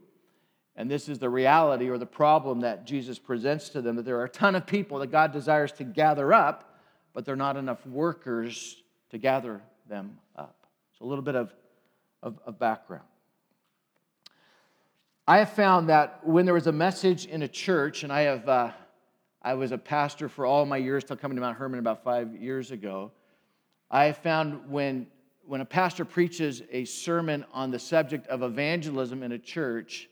And 0.75 0.89
this 0.89 1.07
is 1.09 1.19
the 1.19 1.29
reality 1.29 1.89
or 1.89 1.97
the 1.97 2.05
problem 2.05 2.61
that 2.61 2.85
Jesus 2.85 3.19
presents 3.19 3.69
to 3.69 3.81
them 3.81 3.95
that 3.95 4.05
there 4.05 4.17
are 4.19 4.25
a 4.25 4.29
ton 4.29 4.55
of 4.55 4.65
people 4.65 4.99
that 4.99 5.11
God 5.11 5.31
desires 5.31 5.71
to 5.73 5.83
gather 5.83 6.33
up, 6.33 6.79
but 7.13 7.25
there 7.25 7.33
are 7.33 7.37
not 7.37 7.57
enough 7.57 7.85
workers 7.85 8.81
to 9.11 9.17
gather 9.17 9.61
them 9.87 10.17
up. 10.35 10.67
So, 10.97 11.05
a 11.05 11.07
little 11.07 11.23
bit 11.23 11.35
of, 11.35 11.53
of, 12.21 12.39
of 12.45 12.59
background. 12.59 13.05
I 15.27 15.39
have 15.39 15.49
found 15.49 15.89
that 15.89 16.25
when 16.25 16.45
there 16.45 16.57
is 16.57 16.67
a 16.67 16.71
message 16.71 17.25
in 17.25 17.43
a 17.43 17.47
church, 17.47 18.01
and 18.01 18.11
I 18.11 18.21
have. 18.21 18.49
Uh, 18.49 18.71
I 19.47 19.53
was 19.53 19.71
a 19.71 19.77
pastor 19.77 20.27
for 20.27 20.45
all 20.45 20.65
my 20.65 20.75
years 20.75 21.05
till 21.05 21.15
coming 21.15 21.37
to 21.37 21.41
Mount 21.41 21.57
Hermon 21.57 21.79
about 21.79 22.03
five 22.03 22.35
years 22.35 22.71
ago. 22.71 23.13
I 23.89 24.11
found 24.11 24.69
when, 24.69 25.07
when 25.45 25.61
a 25.61 25.65
pastor 25.65 26.03
preaches 26.03 26.63
a 26.69 26.83
sermon 26.83 27.45
on 27.53 27.71
the 27.71 27.79
subject 27.79 28.27
of 28.27 28.43
evangelism 28.43 29.23
in 29.23 29.31
a 29.31 29.39
church, 29.39 30.09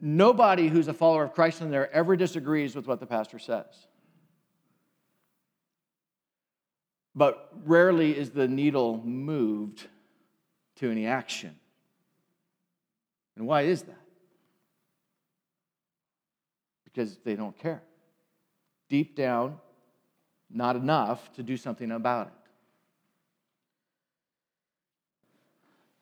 nobody 0.00 0.68
who's 0.68 0.86
a 0.86 0.94
follower 0.94 1.24
of 1.24 1.32
Christ 1.32 1.62
in 1.62 1.72
there 1.72 1.92
ever 1.92 2.14
disagrees 2.14 2.76
with 2.76 2.86
what 2.86 3.00
the 3.00 3.06
pastor 3.06 3.40
says. 3.40 3.88
But 7.16 7.50
rarely 7.64 8.16
is 8.16 8.30
the 8.30 8.46
needle 8.46 9.02
moved 9.02 9.88
to 10.76 10.92
any 10.92 11.08
action. 11.08 11.58
And 13.34 13.48
why 13.48 13.62
is 13.62 13.82
that? 13.82 13.99
Because 16.92 17.18
they 17.24 17.34
don't 17.36 17.56
care. 17.58 17.82
Deep 18.88 19.14
down, 19.14 19.58
not 20.50 20.76
enough 20.76 21.32
to 21.34 21.42
do 21.42 21.56
something 21.56 21.90
about 21.92 22.26
it. 22.28 22.32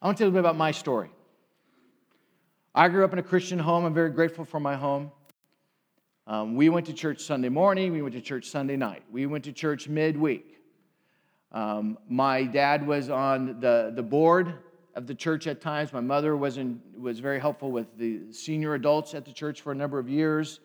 I 0.00 0.06
want 0.06 0.16
to 0.16 0.22
tell 0.22 0.28
you 0.28 0.32
a 0.32 0.34
bit 0.34 0.40
about 0.40 0.56
my 0.56 0.70
story. 0.70 1.10
I 2.74 2.88
grew 2.88 3.04
up 3.04 3.12
in 3.12 3.18
a 3.18 3.22
Christian 3.22 3.58
home. 3.58 3.84
I'm 3.84 3.94
very 3.94 4.10
grateful 4.10 4.44
for 4.44 4.60
my 4.60 4.76
home. 4.76 5.10
Um, 6.28 6.54
we 6.54 6.68
went 6.68 6.86
to 6.86 6.92
church 6.92 7.22
Sunday 7.22 7.48
morning. 7.48 7.92
We 7.92 8.02
went 8.02 8.14
to 8.14 8.20
church 8.20 8.46
Sunday 8.46 8.76
night. 8.76 9.02
We 9.10 9.26
went 9.26 9.44
to 9.44 9.52
church 9.52 9.88
midweek. 9.88 10.58
Um, 11.50 11.98
my 12.08 12.44
dad 12.44 12.86
was 12.86 13.10
on 13.10 13.60
the, 13.60 13.92
the 13.94 14.02
board 14.02 14.54
of 14.94 15.06
the 15.06 15.14
church 15.14 15.46
at 15.46 15.60
times. 15.60 15.92
My 15.92 16.00
mother 16.00 16.36
was, 16.36 16.58
in, 16.58 16.80
was 16.96 17.18
very 17.18 17.40
helpful 17.40 17.70
with 17.72 17.96
the 17.96 18.32
senior 18.32 18.74
adults 18.74 19.14
at 19.14 19.24
the 19.24 19.32
church 19.32 19.62
for 19.62 19.72
a 19.72 19.74
number 19.74 19.98
of 19.98 20.08
years. 20.08 20.60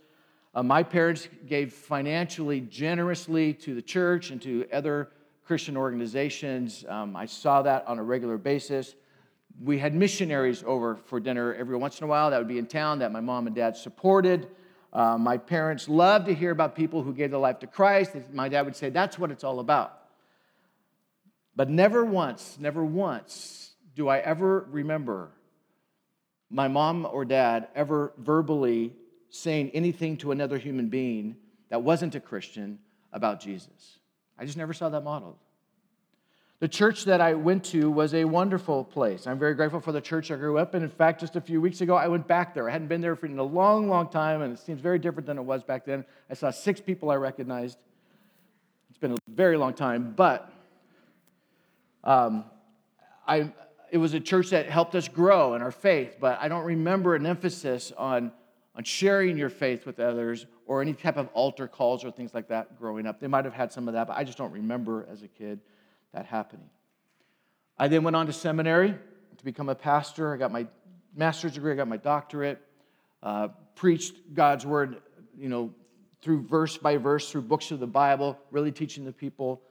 Uh, 0.55 0.61
my 0.61 0.83
parents 0.83 1.27
gave 1.47 1.73
financially 1.73 2.61
generously 2.61 3.53
to 3.53 3.73
the 3.73 3.81
church 3.81 4.29
and 4.29 4.41
to 4.41 4.67
other 4.71 5.09
Christian 5.45 5.75
organizations. 5.75 6.85
Um, 6.87 7.15
I 7.15 7.25
saw 7.25 7.63
that 7.63 7.87
on 7.87 7.97
a 7.97 8.03
regular 8.03 8.37
basis. 8.37 8.95
We 9.61 9.79
had 9.79 9.95
missionaries 9.95 10.63
over 10.65 10.95
for 10.95 11.19
dinner 11.19 11.53
every 11.55 11.75
once 11.75 11.99
in 11.99 12.05
a 12.05 12.07
while 12.07 12.29
that 12.29 12.37
would 12.37 12.47
be 12.47 12.59
in 12.59 12.67
town 12.67 12.99
that 12.99 13.11
my 13.11 13.19
mom 13.19 13.47
and 13.47 13.55
dad 13.55 13.75
supported. 13.75 14.47
Uh, 14.91 15.17
my 15.17 15.37
parents 15.37 15.89
loved 15.89 16.27
to 16.27 16.35
hear 16.35 16.51
about 16.51 16.75
people 16.75 17.01
who 17.01 17.13
gave 17.13 17.31
their 17.31 17.39
life 17.39 17.59
to 17.59 17.67
Christ. 17.67 18.11
My 18.31 18.47
dad 18.47 18.61
would 18.63 18.75
say, 18.75 18.89
That's 18.89 19.17
what 19.17 19.31
it's 19.31 19.43
all 19.43 19.59
about. 19.59 19.99
But 21.55 21.69
never 21.69 22.05
once, 22.05 22.57
never 22.59 22.83
once 22.85 23.71
do 23.95 24.07
I 24.07 24.19
ever 24.19 24.67
remember 24.71 25.31
my 26.49 26.67
mom 26.67 27.07
or 27.11 27.25
dad 27.25 27.67
ever 27.75 28.13
verbally 28.17 28.93
saying 29.35 29.71
anything 29.73 30.15
to 30.15 30.31
another 30.31 30.59
human 30.59 30.89
being 30.89 31.35
that 31.69 31.81
wasn't 31.81 32.13
a 32.13 32.19
Christian 32.19 32.77
about 33.11 33.39
Jesus. 33.39 33.97
I 34.37 34.45
just 34.45 34.57
never 34.57 34.73
saw 34.73 34.89
that 34.89 35.01
modeled. 35.01 35.37
The 36.59 36.67
church 36.67 37.05
that 37.05 37.19
I 37.19 37.33
went 37.33 37.63
to 37.65 37.89
was 37.89 38.13
a 38.13 38.25
wonderful 38.25 38.83
place. 38.83 39.25
I'm 39.25 39.39
very 39.39 39.55
grateful 39.55 39.79
for 39.79 39.91
the 39.91 39.99
church 39.99 40.29
I 40.29 40.35
grew 40.35 40.59
up 40.59 40.75
in. 40.75 40.83
In 40.83 40.89
fact, 40.89 41.19
just 41.19 41.35
a 41.35 41.41
few 41.41 41.59
weeks 41.59 41.81
ago, 41.81 41.95
I 41.95 42.07
went 42.07 42.27
back 42.27 42.53
there. 42.53 42.69
I 42.69 42.71
hadn't 42.71 42.89
been 42.89 43.01
there 43.01 43.15
for 43.15 43.25
a 43.25 43.43
long, 43.43 43.89
long 43.89 44.07
time, 44.07 44.43
and 44.43 44.53
it 44.53 44.59
seems 44.59 44.79
very 44.79 44.99
different 44.99 45.25
than 45.25 45.39
it 45.39 45.43
was 45.43 45.63
back 45.63 45.83
then. 45.83 46.05
I 46.29 46.35
saw 46.35 46.51
six 46.51 46.79
people 46.79 47.09
I 47.09 47.15
recognized. 47.15 47.79
It's 48.91 48.99
been 48.99 49.13
a 49.13 49.17
very 49.27 49.57
long 49.57 49.73
time, 49.73 50.13
but 50.15 50.53
um, 52.03 52.45
I, 53.27 53.51
it 53.89 53.97
was 53.97 54.13
a 54.13 54.19
church 54.19 54.51
that 54.51 54.69
helped 54.69 54.93
us 54.93 55.07
grow 55.07 55.55
in 55.55 55.63
our 55.63 55.71
faith, 55.71 56.17
but 56.19 56.37
I 56.39 56.49
don't 56.49 56.65
remember 56.65 57.15
an 57.15 57.25
emphasis 57.25 57.91
on 57.97 58.31
on 58.75 58.83
sharing 58.83 59.37
your 59.37 59.49
faith 59.49 59.85
with 59.85 59.99
others 59.99 60.45
or 60.65 60.81
any 60.81 60.93
type 60.93 61.17
of 61.17 61.27
altar 61.33 61.67
calls 61.67 62.03
or 62.03 62.11
things 62.11 62.33
like 62.33 62.47
that 62.47 62.77
growing 62.77 63.05
up. 63.05 63.19
They 63.19 63.27
might 63.27 63.45
have 63.45 63.53
had 63.53 63.71
some 63.71 63.87
of 63.87 63.93
that, 63.93 64.07
but 64.07 64.17
I 64.17 64.23
just 64.23 64.37
don't 64.37 64.51
remember 64.51 65.05
as 65.11 65.21
a 65.21 65.27
kid 65.27 65.59
that 66.13 66.25
happening. 66.25 66.69
I 67.77 67.87
then 67.87 68.03
went 68.03 68.15
on 68.15 68.25
to 68.27 68.33
seminary 68.33 68.95
to 69.37 69.45
become 69.45 69.69
a 69.69 69.75
pastor. 69.75 70.33
I 70.33 70.37
got 70.37 70.51
my 70.51 70.67
master's 71.15 71.53
degree, 71.53 71.73
I 71.73 71.75
got 71.75 71.87
my 71.87 71.97
doctorate, 71.97 72.59
uh, 73.21 73.49
preached 73.75 74.33
God's 74.33 74.65
word, 74.65 75.01
you 75.37 75.49
know, 75.49 75.73
through 76.21 76.41
verse 76.43 76.77
by 76.77 76.97
verse, 76.97 77.29
through 77.29 77.41
books 77.41 77.71
of 77.71 77.79
the 77.79 77.87
Bible, 77.87 78.37
really 78.49 78.71
teaching 78.71 79.03
the 79.03 79.11
people, 79.11 79.61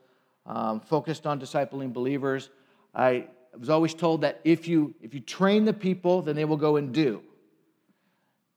um, 0.45 0.79
focused 0.79 1.25
on 1.25 1.39
discipling 1.39 1.91
believers. 1.91 2.49
I 2.93 3.27
was 3.57 3.69
always 3.69 3.93
told 3.93 4.21
that 4.21 4.39
if 4.43 4.67
you 4.67 4.93
if 5.01 5.13
you 5.13 5.19
train 5.19 5.65
the 5.65 5.73
people, 5.73 6.21
then 6.21 6.35
they 6.35 6.45
will 6.45 6.57
go 6.57 6.75
and 6.75 6.93
do. 6.93 7.21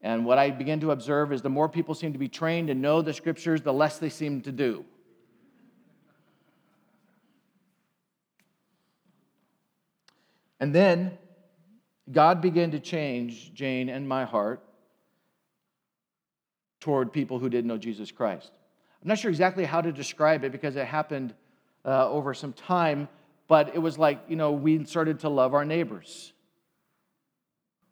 And 0.07 0.25
what 0.25 0.39
I 0.39 0.53
begin 0.53 0.79
to 0.83 0.93
observe 0.93 1.33
is 1.33 1.43
the 1.43 1.51
more 1.51 1.69
people 1.69 1.93
seem 1.93 2.13
to 2.13 2.19
be 2.19 2.29
trained 2.29 2.71
and 2.71 2.81
know 2.81 3.03
the 3.03 3.13
scriptures, 3.13 3.61
the 3.61 3.73
less 3.73 3.99
they 3.99 4.09
seem 4.09 4.41
to 4.43 4.53
do. 4.53 4.85
And 10.61 10.73
then 10.73 11.19
God 12.13 12.41
began 12.41 12.71
to 12.71 12.79
change 12.79 13.53
Jane 13.53 13.89
and 13.89 14.09
my 14.09 14.25
heart 14.25 14.63
toward 16.79 17.13
people 17.13 17.41
who 17.41 17.49
didn't 17.49 17.67
know 17.67 17.77
Jesus 17.77 18.13
Christ. 18.13 18.53
I'm 19.03 19.09
not 19.09 19.19
sure 19.19 19.29
exactly 19.29 19.65
how 19.65 19.81
to 19.81 19.91
describe 19.91 20.45
it 20.45 20.53
because 20.53 20.77
it 20.77 20.87
happened 20.87 21.35
uh, 21.85 22.09
over 22.09 22.33
some 22.33 22.53
time, 22.53 23.09
but 23.49 23.75
it 23.75 23.81
was 23.81 23.99
like, 23.99 24.21
you 24.29 24.37
know, 24.37 24.53
we 24.53 24.85
started 24.85 25.19
to 25.21 25.29
love 25.29 25.53
our 25.53 25.65
neighbors 25.65 26.33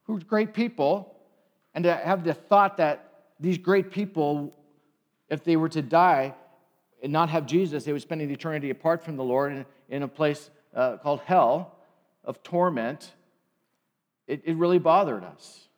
who 0.05 0.13
were 0.13 0.21
great 0.21 0.55
people, 0.55 1.14
and 1.75 1.85
to 1.85 1.95
have 1.95 2.25
the 2.25 2.35
thought 2.35 2.77
that 2.77 3.11
these 3.41 3.59
great 3.59 3.91
people, 3.91 4.55
if 5.29 5.43
they 5.45 5.57
were 5.57 5.69
to 5.71 5.83
die 5.83 6.35
and 7.03 7.13
not 7.13 7.29
have 7.31 7.47
Jesus, 7.47 7.85
they 7.85 7.93
would 7.93 8.03
spend 8.03 8.23
an 8.23 8.31
eternity 8.31 8.71
apart 8.71 9.05
from 9.05 9.17
the 9.17 9.25
Lord 9.25 9.53
in, 9.53 9.67
in 9.89 10.03
a 10.03 10.09
place 10.09 10.51
uh, 10.75 10.97
called 10.99 11.21
hell 11.21 11.77
of 12.25 12.43
torment. 12.43 13.13
It, 14.27 14.43
it 14.45 14.57
really 14.57 14.79
bothered 14.79 15.25
us. 15.25 15.69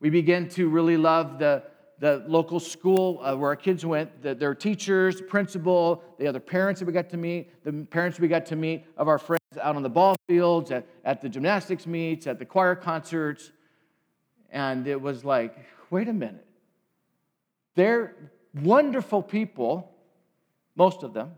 We 0.00 0.10
began 0.10 0.48
to 0.50 0.68
really 0.68 0.96
love 0.96 1.38
the, 1.38 1.62
the 1.98 2.24
local 2.26 2.60
school 2.60 3.20
uh, 3.22 3.34
where 3.34 3.50
our 3.50 3.56
kids 3.56 3.84
went, 3.84 4.22
the, 4.22 4.34
their 4.34 4.54
teachers, 4.54 5.20
principal, 5.20 6.02
the 6.18 6.26
other 6.26 6.40
parents 6.40 6.80
that 6.80 6.86
we 6.86 6.92
got 6.92 7.10
to 7.10 7.16
meet, 7.16 7.64
the 7.64 7.72
parents 7.72 8.20
we 8.20 8.28
got 8.28 8.46
to 8.46 8.56
meet 8.56 8.84
of 8.96 9.08
our 9.08 9.18
friends 9.18 9.38
out 9.60 9.76
on 9.76 9.82
the 9.82 9.88
ball 9.88 10.14
fields, 10.28 10.70
at, 10.70 10.86
at 11.04 11.20
the 11.20 11.28
gymnastics 11.28 11.86
meets, 11.86 12.26
at 12.26 12.38
the 12.38 12.44
choir 12.44 12.76
concerts. 12.76 13.50
And 14.50 14.86
it 14.86 15.00
was 15.00 15.24
like, 15.24 15.56
wait 15.90 16.08
a 16.08 16.12
minute. 16.12 16.46
They're 17.74 18.14
wonderful 18.54 19.22
people, 19.22 19.92
most 20.74 21.02
of 21.02 21.12
them. 21.12 21.32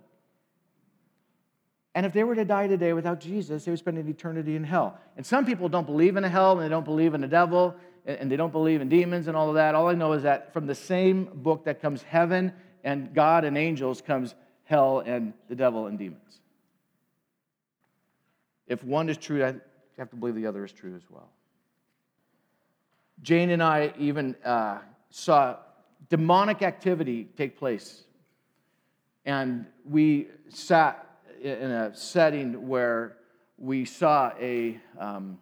And 1.94 2.06
if 2.06 2.12
they 2.12 2.22
were 2.22 2.36
to 2.36 2.44
die 2.44 2.68
today 2.68 2.92
without 2.92 3.20
Jesus, 3.20 3.64
they 3.64 3.72
would 3.72 3.78
spend 3.78 3.98
an 3.98 4.08
eternity 4.08 4.54
in 4.54 4.62
hell. 4.62 4.98
And 5.16 5.26
some 5.26 5.44
people 5.44 5.68
don't 5.68 5.86
believe 5.86 6.16
in 6.16 6.24
a 6.24 6.28
hell, 6.28 6.52
and 6.52 6.62
they 6.62 6.68
don't 6.68 6.84
believe 6.84 7.14
in 7.14 7.24
a 7.24 7.28
devil, 7.28 7.74
and 8.06 8.30
they 8.30 8.36
don't 8.36 8.52
believe 8.52 8.80
in 8.80 8.88
demons 8.88 9.26
and 9.28 9.36
all 9.36 9.48
of 9.48 9.56
that. 9.56 9.74
All 9.74 9.88
I 9.88 9.94
know 9.94 10.12
is 10.12 10.22
that 10.22 10.52
from 10.52 10.66
the 10.66 10.74
same 10.74 11.24
book 11.24 11.64
that 11.64 11.82
comes 11.82 12.02
heaven 12.02 12.52
and 12.84 13.12
God 13.12 13.44
and 13.44 13.58
angels 13.58 14.00
comes 14.00 14.34
hell 14.64 15.00
and 15.00 15.34
the 15.48 15.54
devil 15.54 15.86
and 15.86 15.98
demons. 15.98 16.40
If 18.66 18.84
one 18.84 19.08
is 19.08 19.18
true, 19.18 19.44
I 19.44 19.54
have 19.98 20.10
to 20.10 20.16
believe 20.16 20.36
the 20.36 20.46
other 20.46 20.64
is 20.64 20.72
true 20.72 20.94
as 20.94 21.02
well. 21.10 21.28
Jane 23.22 23.50
and 23.50 23.62
I 23.62 23.92
even 23.98 24.34
uh, 24.44 24.78
saw 25.10 25.56
demonic 26.08 26.62
activity 26.62 27.28
take 27.36 27.58
place. 27.58 28.04
And 29.24 29.66
we 29.84 30.28
sat 30.48 31.06
in 31.42 31.70
a 31.70 31.94
setting 31.94 32.68
where 32.68 33.16
we 33.58 33.84
saw 33.84 34.32
a 34.40 34.78
um, 34.98 35.38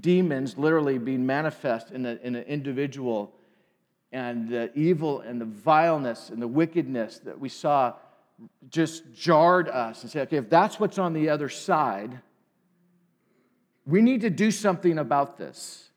demons 0.00 0.58
literally 0.58 0.98
being 0.98 1.24
manifest 1.24 1.90
in, 1.90 2.04
in 2.06 2.34
an 2.34 2.44
individual 2.44 3.32
and 4.12 4.48
the 4.48 4.70
evil 4.74 5.20
and 5.20 5.40
the 5.40 5.44
vileness 5.44 6.30
and 6.30 6.42
the 6.42 6.48
wickedness 6.48 7.18
that 7.20 7.38
we 7.38 7.48
saw 7.48 7.94
just 8.68 9.12
jarred 9.14 9.68
us 9.68 10.02
and 10.02 10.10
said, 10.10 10.26
okay, 10.28 10.38
if 10.38 10.50
that's 10.50 10.80
what's 10.80 10.98
on 10.98 11.12
the 11.12 11.28
other 11.28 11.48
side, 11.48 12.20
we 13.86 14.02
need 14.02 14.22
to 14.22 14.30
do 14.30 14.50
something 14.50 14.98
about 14.98 15.36
this. 15.36 15.89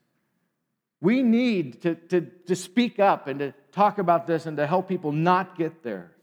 We 1.03 1.21
need 1.21 1.81
to, 1.81 1.95
to, 1.95 2.21
to 2.21 2.55
speak 2.55 2.97
up 2.97 3.27
and 3.27 3.39
to 3.39 3.53
talk 3.73 3.97
about 3.97 4.25
this 4.25 4.45
and 4.45 4.55
to 4.55 4.65
help 4.65 4.87
people 4.87 5.11
not 5.11 5.57
get 5.57 5.83
there. 5.83 6.13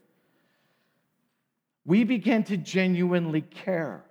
We 1.85 2.03
begin 2.03 2.45
to 2.45 2.57
genuinely 2.57 3.41
care. 3.41 4.03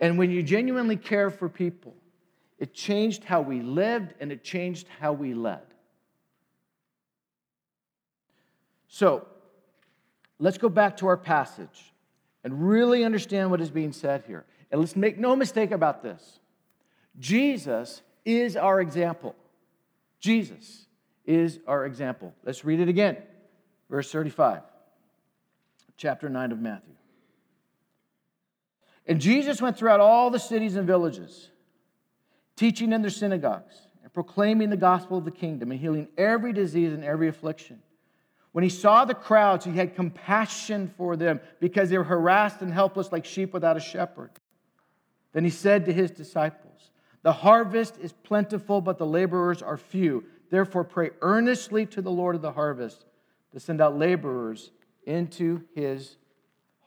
And 0.00 0.16
when 0.16 0.30
you 0.30 0.42
genuinely 0.42 0.96
care 0.96 1.28
for 1.28 1.50
people, 1.50 1.94
it 2.58 2.72
changed 2.72 3.22
how 3.22 3.42
we 3.42 3.60
lived 3.60 4.14
and 4.18 4.32
it 4.32 4.42
changed 4.42 4.88
how 4.98 5.12
we 5.12 5.34
led. 5.34 5.66
So, 8.86 9.26
let's 10.38 10.56
go 10.56 10.70
back 10.70 10.96
to 10.96 11.08
our 11.08 11.18
passage 11.18 11.92
and 12.42 12.66
really 12.66 13.04
understand 13.04 13.50
what 13.50 13.60
is 13.60 13.70
being 13.70 13.92
said 13.92 14.24
here. 14.26 14.46
And 14.70 14.80
let's 14.80 14.96
make 14.96 15.18
no 15.18 15.36
mistake 15.36 15.70
about 15.70 16.02
this. 16.02 16.40
Jesus 17.18 18.02
is 18.24 18.56
our 18.56 18.80
example. 18.80 19.34
Jesus 20.20 20.86
is 21.24 21.58
our 21.66 21.84
example. 21.84 22.34
Let's 22.44 22.64
read 22.64 22.80
it 22.80 22.88
again. 22.88 23.16
Verse 23.90 24.10
35, 24.10 24.62
chapter 25.96 26.28
9 26.28 26.52
of 26.52 26.60
Matthew. 26.60 26.94
And 29.06 29.20
Jesus 29.20 29.62
went 29.62 29.78
throughout 29.78 30.00
all 30.00 30.30
the 30.30 30.38
cities 30.38 30.76
and 30.76 30.86
villages, 30.86 31.50
teaching 32.56 32.92
in 32.92 33.00
their 33.00 33.10
synagogues 33.10 33.74
and 34.02 34.12
proclaiming 34.12 34.68
the 34.68 34.76
gospel 34.76 35.16
of 35.16 35.24
the 35.24 35.30
kingdom 35.30 35.70
and 35.70 35.80
healing 35.80 36.08
every 36.18 36.52
disease 36.52 36.92
and 36.92 37.02
every 37.02 37.28
affliction. 37.28 37.80
When 38.52 38.64
he 38.64 38.70
saw 38.70 39.04
the 39.04 39.14
crowds, 39.14 39.64
he 39.64 39.72
had 39.72 39.94
compassion 39.94 40.92
for 40.96 41.16
them 41.16 41.40
because 41.60 41.88
they 41.88 41.98
were 41.98 42.04
harassed 42.04 42.60
and 42.60 42.72
helpless 42.72 43.12
like 43.12 43.24
sheep 43.24 43.52
without 43.54 43.76
a 43.76 43.80
shepherd. 43.80 44.30
Then 45.32 45.44
he 45.44 45.50
said 45.50 45.86
to 45.86 45.92
his 45.92 46.10
disciples, 46.10 46.90
The 47.22 47.32
harvest 47.32 47.98
is 48.00 48.12
plentiful, 48.12 48.80
but 48.80 48.98
the 48.98 49.06
laborers 49.06 49.62
are 49.62 49.76
few. 49.76 50.24
Therefore, 50.50 50.84
pray 50.84 51.10
earnestly 51.20 51.84
to 51.86 52.02
the 52.02 52.10
Lord 52.10 52.34
of 52.34 52.42
the 52.42 52.52
harvest 52.52 53.04
to 53.52 53.60
send 53.60 53.80
out 53.80 53.96
laborers 53.96 54.70
into 55.04 55.62
his 55.74 56.16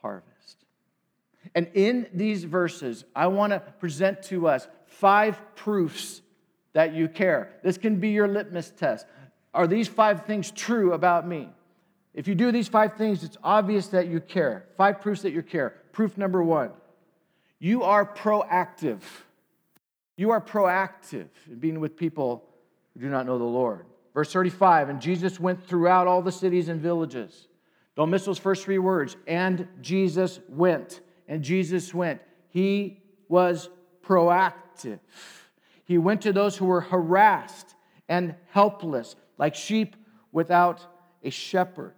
harvest. 0.00 0.64
And 1.54 1.68
in 1.74 2.08
these 2.14 2.44
verses, 2.44 3.04
I 3.14 3.26
want 3.26 3.52
to 3.52 3.60
present 3.60 4.22
to 4.24 4.48
us 4.48 4.68
five 4.86 5.40
proofs 5.54 6.22
that 6.72 6.94
you 6.94 7.08
care. 7.08 7.52
This 7.62 7.76
can 7.76 7.96
be 7.96 8.10
your 8.10 8.28
litmus 8.28 8.70
test. 8.70 9.06
Are 9.52 9.66
these 9.66 9.88
five 9.88 10.24
things 10.24 10.50
true 10.50 10.92
about 10.92 11.26
me? 11.26 11.50
If 12.14 12.28
you 12.28 12.34
do 12.34 12.52
these 12.52 12.68
five 12.68 12.94
things, 12.96 13.22
it's 13.24 13.36
obvious 13.42 13.88
that 13.88 14.06
you 14.06 14.20
care. 14.20 14.66
Five 14.76 15.00
proofs 15.00 15.22
that 15.22 15.32
you 15.32 15.42
care. 15.42 15.70
Proof 15.92 16.16
number 16.16 16.42
one 16.42 16.70
you 17.58 17.84
are 17.84 18.04
proactive. 18.04 19.02
You 20.16 20.30
are 20.30 20.40
proactive 20.40 21.28
in 21.48 21.58
being 21.58 21.80
with 21.80 21.96
people 21.96 22.44
who 22.94 23.00
do 23.00 23.08
not 23.08 23.26
know 23.26 23.38
the 23.38 23.44
Lord. 23.44 23.86
Verse 24.14 24.32
35 24.32 24.88
And 24.88 25.00
Jesus 25.00 25.40
went 25.40 25.66
throughout 25.66 26.06
all 26.06 26.22
the 26.22 26.32
cities 26.32 26.68
and 26.68 26.80
villages. 26.80 27.48
Don't 27.96 28.10
miss 28.10 28.24
those 28.24 28.38
first 28.38 28.64
three 28.64 28.78
words. 28.78 29.16
And 29.26 29.68
Jesus 29.80 30.40
went. 30.48 31.00
And 31.28 31.42
Jesus 31.42 31.92
went. 31.92 32.20
He 32.48 33.02
was 33.28 33.68
proactive. 34.04 35.00
He 35.84 35.98
went 35.98 36.22
to 36.22 36.32
those 36.32 36.56
who 36.56 36.66
were 36.66 36.80
harassed 36.80 37.74
and 38.08 38.34
helpless, 38.48 39.16
like 39.38 39.54
sheep 39.54 39.96
without 40.32 40.86
a 41.22 41.30
shepherd. 41.30 41.94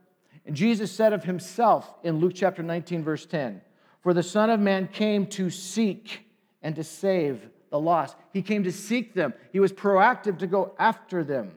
And 0.46 0.54
Jesus 0.54 0.92
said 0.92 1.12
of 1.12 1.24
himself 1.24 1.92
in 2.02 2.18
Luke 2.18 2.32
chapter 2.34 2.62
19, 2.62 3.02
verse 3.02 3.26
10 3.26 3.60
For 4.00 4.12
the 4.12 4.22
Son 4.22 4.50
of 4.50 4.60
Man 4.60 4.88
came 4.88 5.26
to 5.28 5.50
seek 5.50 6.20
and 6.62 6.74
to 6.76 6.84
save 6.84 7.48
the 7.74 7.80
lost. 7.80 8.14
He 8.32 8.40
came 8.40 8.62
to 8.62 8.70
seek 8.70 9.14
them, 9.14 9.34
he 9.52 9.58
was 9.58 9.72
proactive 9.72 10.38
to 10.38 10.46
go 10.46 10.74
after 10.78 11.24
them. 11.24 11.50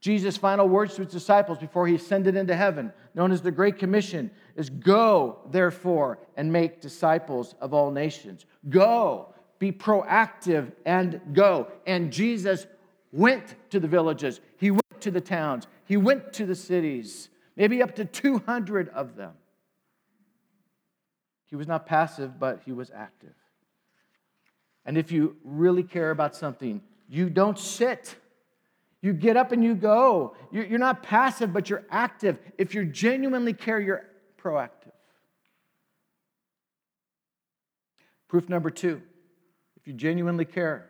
Jesus' 0.00 0.36
final 0.36 0.68
words 0.68 0.94
to 0.94 1.02
his 1.02 1.12
disciples 1.12 1.58
before 1.58 1.88
he 1.88 1.96
ascended 1.96 2.36
into 2.36 2.54
heaven, 2.54 2.92
known 3.16 3.32
as 3.32 3.42
the 3.42 3.50
Great 3.50 3.80
Commission, 3.80 4.30
is 4.54 4.70
Go, 4.70 5.40
therefore, 5.50 6.20
and 6.36 6.52
make 6.52 6.80
disciples 6.80 7.56
of 7.60 7.74
all 7.74 7.90
nations. 7.90 8.46
Go, 8.68 9.34
be 9.58 9.72
proactive 9.72 10.70
and 10.86 11.20
go. 11.32 11.66
And 11.84 12.12
Jesus 12.12 12.68
went 13.10 13.56
to 13.70 13.80
the 13.80 13.88
villages, 13.88 14.40
he 14.56 14.70
went 14.70 15.00
to 15.00 15.10
the 15.10 15.20
towns, 15.20 15.66
he 15.84 15.96
went 15.96 16.32
to 16.34 16.46
the 16.46 16.54
cities, 16.54 17.28
maybe 17.56 17.82
up 17.82 17.96
to 17.96 18.04
200 18.04 18.88
of 18.90 19.16
them. 19.16 19.32
He 21.46 21.56
was 21.56 21.66
not 21.66 21.86
passive, 21.86 22.38
but 22.38 22.60
he 22.64 22.70
was 22.70 22.92
active. 22.94 23.34
And 24.88 24.96
if 24.96 25.12
you 25.12 25.36
really 25.44 25.82
care 25.82 26.10
about 26.10 26.34
something, 26.34 26.80
you 27.10 27.28
don't 27.28 27.58
sit. 27.58 28.16
You 29.02 29.12
get 29.12 29.36
up 29.36 29.52
and 29.52 29.62
you 29.62 29.74
go. 29.74 30.34
You're 30.50 30.78
not 30.78 31.02
passive, 31.02 31.52
but 31.52 31.68
you're 31.68 31.84
active. 31.90 32.38
If 32.56 32.74
you 32.74 32.86
genuinely 32.86 33.52
care, 33.52 33.78
you're 33.78 34.06
proactive. 34.42 34.92
Proof 38.28 38.48
number 38.48 38.70
two 38.70 39.02
if 39.76 39.86
you 39.86 39.92
genuinely 39.92 40.46
care, 40.46 40.88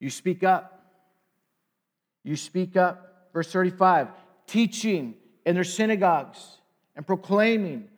you 0.00 0.08
speak 0.08 0.42
up. 0.42 0.86
You 2.22 2.34
speak 2.34 2.78
up. 2.78 3.28
Verse 3.34 3.52
35 3.52 4.08
teaching 4.46 5.16
in 5.44 5.54
their 5.54 5.64
synagogues 5.64 6.38
and 6.96 7.06
proclaiming 7.06 7.88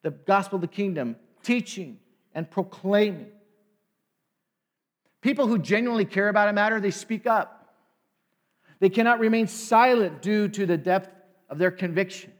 the 0.00 0.12
gospel 0.12 0.56
of 0.56 0.62
the 0.62 0.68
kingdom, 0.68 1.16
teaching 1.42 1.98
and 2.34 2.50
proclaiming. 2.50 3.26
People 5.24 5.46
who 5.46 5.56
genuinely 5.56 6.04
care 6.04 6.28
about 6.28 6.50
a 6.50 6.52
matter, 6.52 6.78
they 6.78 6.90
speak 6.90 7.26
up. 7.26 7.66
They 8.78 8.90
cannot 8.90 9.20
remain 9.20 9.46
silent 9.46 10.20
due 10.20 10.48
to 10.48 10.66
the 10.66 10.76
depth 10.76 11.08
of 11.48 11.56
their 11.56 11.70
conviction. 11.70 12.30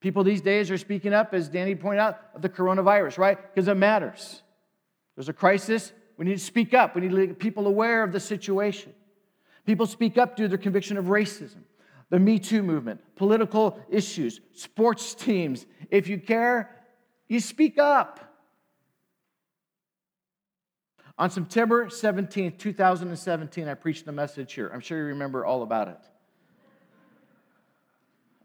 People 0.00 0.24
these 0.24 0.40
days 0.40 0.68
are 0.72 0.78
speaking 0.78 1.14
up, 1.14 1.32
as 1.32 1.48
Danny 1.48 1.76
pointed 1.76 2.00
out, 2.00 2.18
of 2.34 2.42
the 2.42 2.48
coronavirus, 2.48 3.18
right? 3.18 3.38
Because 3.54 3.68
it 3.68 3.76
matters. 3.76 4.42
There's 5.14 5.28
a 5.28 5.32
crisis. 5.32 5.92
We 6.16 6.24
need 6.24 6.38
to 6.38 6.44
speak 6.44 6.74
up. 6.74 6.96
We 6.96 7.02
need 7.02 7.12
to 7.12 7.26
get 7.28 7.38
people 7.38 7.68
aware 7.68 8.02
of 8.02 8.10
the 8.10 8.18
situation. 8.18 8.92
People 9.64 9.86
speak 9.86 10.18
up 10.18 10.34
due 10.34 10.42
to 10.44 10.48
their 10.48 10.58
conviction 10.58 10.96
of 10.96 11.04
racism, 11.04 11.62
the 12.08 12.18
Me 12.18 12.40
Too 12.40 12.64
movement, 12.64 13.00
political 13.14 13.78
issues, 13.88 14.40
sports 14.54 15.14
teams. 15.14 15.66
If 15.88 16.08
you 16.08 16.18
care, 16.18 16.68
you 17.28 17.38
speak 17.38 17.78
up. 17.78 18.29
On 21.20 21.28
September 21.28 21.90
17, 21.90 22.56
2017, 22.56 23.68
I 23.68 23.74
preached 23.74 24.08
a 24.08 24.12
message 24.12 24.54
here. 24.54 24.70
I'm 24.72 24.80
sure 24.80 24.96
you 24.96 25.04
remember 25.04 25.44
all 25.44 25.62
about 25.62 25.88
it. 25.88 25.98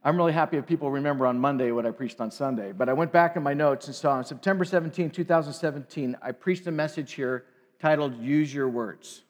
I'm 0.04 0.18
really 0.18 0.34
happy 0.34 0.58
if 0.58 0.68
people 0.68 0.92
remember 0.92 1.26
on 1.26 1.40
Monday 1.40 1.72
what 1.72 1.86
I 1.86 1.92
preached 1.92 2.20
on 2.20 2.30
Sunday. 2.32 2.74
But 2.74 2.90
I 2.90 2.94
went 2.94 3.14
back 3.14 3.38
in 3.38 3.44
my 3.44 3.54
notes 3.54 3.88
and 3.88 3.96
saw 3.96 4.12
on 4.12 4.26
September 4.26 4.66
17, 4.66 5.10
2017, 5.10 6.18
I 6.22 6.34
preached 6.34 6.68
a 6.68 6.72
message 6.72 7.14
here 7.14 7.46
titled 7.80 8.20
Use 8.20 8.54
Your 8.54 8.68
Words. 8.68 9.24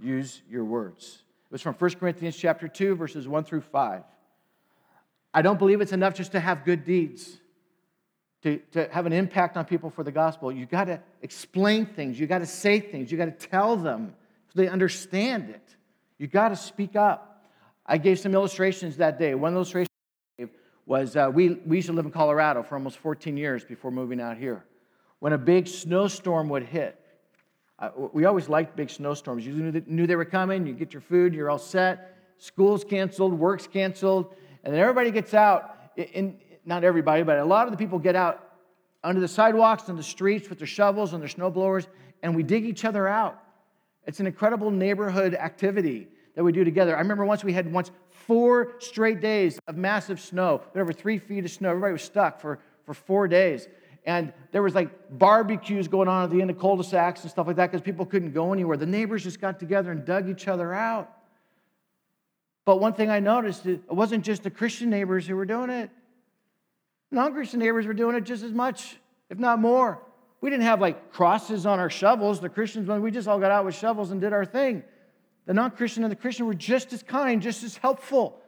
Use 0.00 0.42
Your 0.50 0.64
Words. 0.64 1.22
It 1.46 1.52
was 1.52 1.62
from 1.62 1.74
1 1.74 1.90
Corinthians 1.92 2.36
chapter 2.36 2.66
2, 2.66 2.96
verses 2.96 3.28
1 3.28 3.44
through 3.44 3.60
5. 3.60 4.02
I 5.32 5.42
don't 5.42 5.60
believe 5.60 5.80
it's 5.80 5.92
enough 5.92 6.14
just 6.14 6.32
to 6.32 6.40
have 6.40 6.64
good 6.64 6.84
deeds, 6.84 7.38
to, 8.44 8.58
to 8.72 8.88
have 8.92 9.06
an 9.06 9.12
impact 9.14 9.56
on 9.56 9.64
people 9.64 9.88
for 9.88 10.04
the 10.04 10.12
gospel. 10.12 10.52
You 10.52 10.66
got 10.66 10.84
to 10.84 11.00
explain 11.22 11.86
things, 11.86 12.20
you 12.20 12.26
got 12.26 12.38
to 12.38 12.46
say 12.46 12.78
things, 12.78 13.10
you 13.10 13.16
got 13.16 13.24
to 13.24 13.48
tell 13.48 13.74
them 13.74 14.14
so 14.52 14.60
they 14.60 14.68
understand 14.68 15.48
it. 15.48 15.74
You 16.18 16.26
got 16.26 16.50
to 16.50 16.56
speak 16.56 16.94
up. 16.94 17.46
I 17.86 17.96
gave 17.96 18.18
some 18.18 18.34
illustrations 18.34 18.98
that 18.98 19.18
day. 19.18 19.34
One 19.34 19.54
illustration 19.54 19.88
was 20.84 21.16
uh, 21.16 21.30
we, 21.32 21.54
we 21.66 21.76
used 21.76 21.86
to 21.86 21.94
live 21.94 22.04
in 22.04 22.10
Colorado 22.10 22.62
for 22.62 22.74
almost 22.74 22.98
14 22.98 23.36
years 23.36 23.64
before 23.64 23.90
moving 23.90 24.20
out 24.20 24.36
here. 24.36 24.62
When 25.20 25.32
a 25.32 25.38
big 25.38 25.66
snowstorm 25.66 26.50
would 26.50 26.64
hit, 26.64 27.00
uh, 27.78 27.90
we 28.12 28.26
always 28.26 28.50
liked 28.50 28.76
big 28.76 28.90
snowstorms. 28.90 29.46
You 29.46 29.54
knew, 29.54 29.82
knew 29.86 30.06
they 30.06 30.16
were 30.16 30.26
coming, 30.26 30.66
you 30.66 30.74
get 30.74 30.92
your 30.92 31.00
food, 31.00 31.32
you're 31.32 31.50
all 31.50 31.58
set. 31.58 32.18
School's 32.36 32.84
canceled, 32.84 33.32
work's 33.32 33.66
canceled, 33.66 34.34
and 34.62 34.74
then 34.74 34.80
everybody 34.80 35.10
gets 35.10 35.32
out. 35.32 35.70
In, 35.96 36.38
not 36.64 36.84
everybody, 36.84 37.22
but 37.22 37.38
a 37.38 37.44
lot 37.44 37.66
of 37.66 37.72
the 37.72 37.76
people 37.76 37.98
get 37.98 38.16
out 38.16 38.54
under 39.02 39.20
the 39.20 39.28
sidewalks 39.28 39.88
and 39.88 39.98
the 39.98 40.02
streets 40.02 40.48
with 40.48 40.58
their 40.58 40.66
shovels 40.66 41.12
and 41.12 41.20
their 41.20 41.28
snow 41.28 41.50
blowers, 41.50 41.86
and 42.22 42.34
we 42.34 42.42
dig 42.42 42.64
each 42.64 42.84
other 42.84 43.06
out. 43.06 43.40
It's 44.06 44.20
an 44.20 44.26
incredible 44.26 44.70
neighborhood 44.70 45.34
activity 45.34 46.08
that 46.34 46.42
we 46.42 46.52
do 46.52 46.64
together. 46.64 46.96
I 46.96 47.00
remember 47.00 47.24
once 47.24 47.44
we 47.44 47.52
had 47.52 47.70
once 47.70 47.90
four 48.10 48.72
straight 48.78 49.20
days 49.20 49.58
of 49.66 49.76
massive 49.76 50.20
snow, 50.20 50.62
over 50.74 50.92
three 50.92 51.18
feet 51.18 51.44
of 51.44 51.50
snow. 51.50 51.70
Everybody 51.70 51.92
was 51.92 52.02
stuck 52.02 52.40
for, 52.40 52.58
for 52.84 52.94
four 52.94 53.28
days. 53.28 53.68
And 54.06 54.32
there 54.52 54.62
was 54.62 54.74
like 54.74 54.90
barbecues 55.18 55.88
going 55.88 56.08
on 56.08 56.24
at 56.24 56.30
the 56.30 56.40
end 56.40 56.50
of 56.50 56.58
cul-de-sacs 56.58 57.22
and 57.22 57.30
stuff 57.30 57.46
like 57.46 57.56
that 57.56 57.70
because 57.70 57.82
people 57.82 58.04
couldn't 58.04 58.32
go 58.32 58.52
anywhere. 58.52 58.76
The 58.76 58.86
neighbors 58.86 59.22
just 59.22 59.40
got 59.40 59.58
together 59.58 59.92
and 59.92 60.04
dug 60.04 60.28
each 60.28 60.48
other 60.48 60.74
out. 60.74 61.10
But 62.64 62.80
one 62.80 62.94
thing 62.94 63.10
I 63.10 63.20
noticed, 63.20 63.66
it 63.66 63.90
wasn't 63.90 64.24
just 64.24 64.42
the 64.42 64.50
Christian 64.50 64.90
neighbors 64.90 65.26
who 65.26 65.36
were 65.36 65.46
doing 65.46 65.70
it. 65.70 65.90
Non-Christian 67.14 67.60
neighbors 67.60 67.86
were 67.86 67.94
doing 67.94 68.16
it 68.16 68.22
just 68.22 68.42
as 68.42 68.52
much, 68.52 68.96
if 69.30 69.38
not 69.38 69.60
more. 69.60 70.02
We 70.40 70.50
didn't 70.50 70.64
have 70.64 70.80
like 70.80 71.12
crosses 71.12 71.64
on 71.64 71.78
our 71.78 71.88
shovels. 71.88 72.40
The 72.40 72.48
Christians, 72.48 72.88
we 72.88 73.10
just 73.10 73.28
all 73.28 73.38
got 73.38 73.50
out 73.50 73.64
with 73.64 73.74
shovels 73.74 74.10
and 74.10 74.20
did 74.20 74.32
our 74.32 74.44
thing. 74.44 74.82
The 75.46 75.54
non 75.54 75.70
Christian 75.70 76.04
and 76.04 76.10
the 76.10 76.16
Christian 76.16 76.46
were 76.46 76.54
just 76.54 76.92
as 76.92 77.02
kind, 77.02 77.40
just 77.40 77.62
as 77.62 77.76
helpful. 77.76 78.40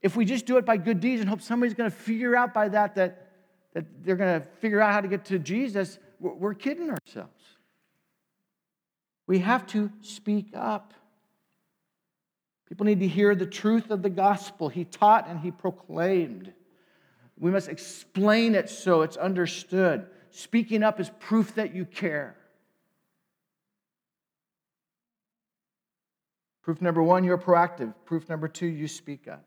If 0.00 0.16
we 0.16 0.24
just 0.24 0.46
do 0.46 0.56
it 0.56 0.64
by 0.64 0.78
good 0.78 1.00
deeds 1.00 1.20
and 1.20 1.28
hope 1.28 1.40
somebody's 1.40 1.74
going 1.74 1.90
to 1.90 1.96
figure 1.96 2.34
out 2.34 2.52
by 2.52 2.68
that 2.70 2.96
that, 2.96 3.30
that 3.74 3.84
they're 4.02 4.16
going 4.16 4.40
to 4.40 4.46
figure 4.58 4.80
out 4.80 4.92
how 4.92 5.00
to 5.00 5.08
get 5.08 5.26
to 5.26 5.38
Jesus, 5.38 5.98
we're 6.18 6.54
kidding 6.54 6.90
ourselves. 6.90 7.42
We 9.26 9.40
have 9.40 9.66
to 9.68 9.92
speak 10.00 10.48
up. 10.54 10.94
People 12.68 12.86
need 12.86 13.00
to 13.00 13.08
hear 13.08 13.34
the 13.34 13.46
truth 13.46 13.90
of 13.90 14.02
the 14.02 14.10
gospel. 14.10 14.68
He 14.68 14.84
taught 14.84 15.28
and 15.28 15.38
he 15.38 15.50
proclaimed. 15.50 16.52
We 17.38 17.50
must 17.50 17.68
explain 17.68 18.54
it 18.54 18.70
so 18.70 19.02
it's 19.02 19.16
understood. 19.16 20.06
Speaking 20.30 20.82
up 20.82 21.00
is 21.00 21.10
proof 21.20 21.54
that 21.56 21.74
you 21.74 21.84
care. 21.84 22.36
Proof 26.62 26.80
number 26.80 27.02
one, 27.02 27.24
you're 27.24 27.38
proactive. 27.38 27.92
Proof 28.04 28.28
number 28.28 28.48
two, 28.48 28.66
you 28.66 28.86
speak 28.86 29.26
up. 29.26 29.44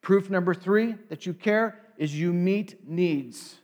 Proof 0.00 0.30
number 0.30 0.54
three 0.54 0.94
that 1.08 1.26
you 1.26 1.34
care 1.34 1.80
is 1.96 2.18
you 2.18 2.32
meet 2.32 2.88
needs. 2.88 3.56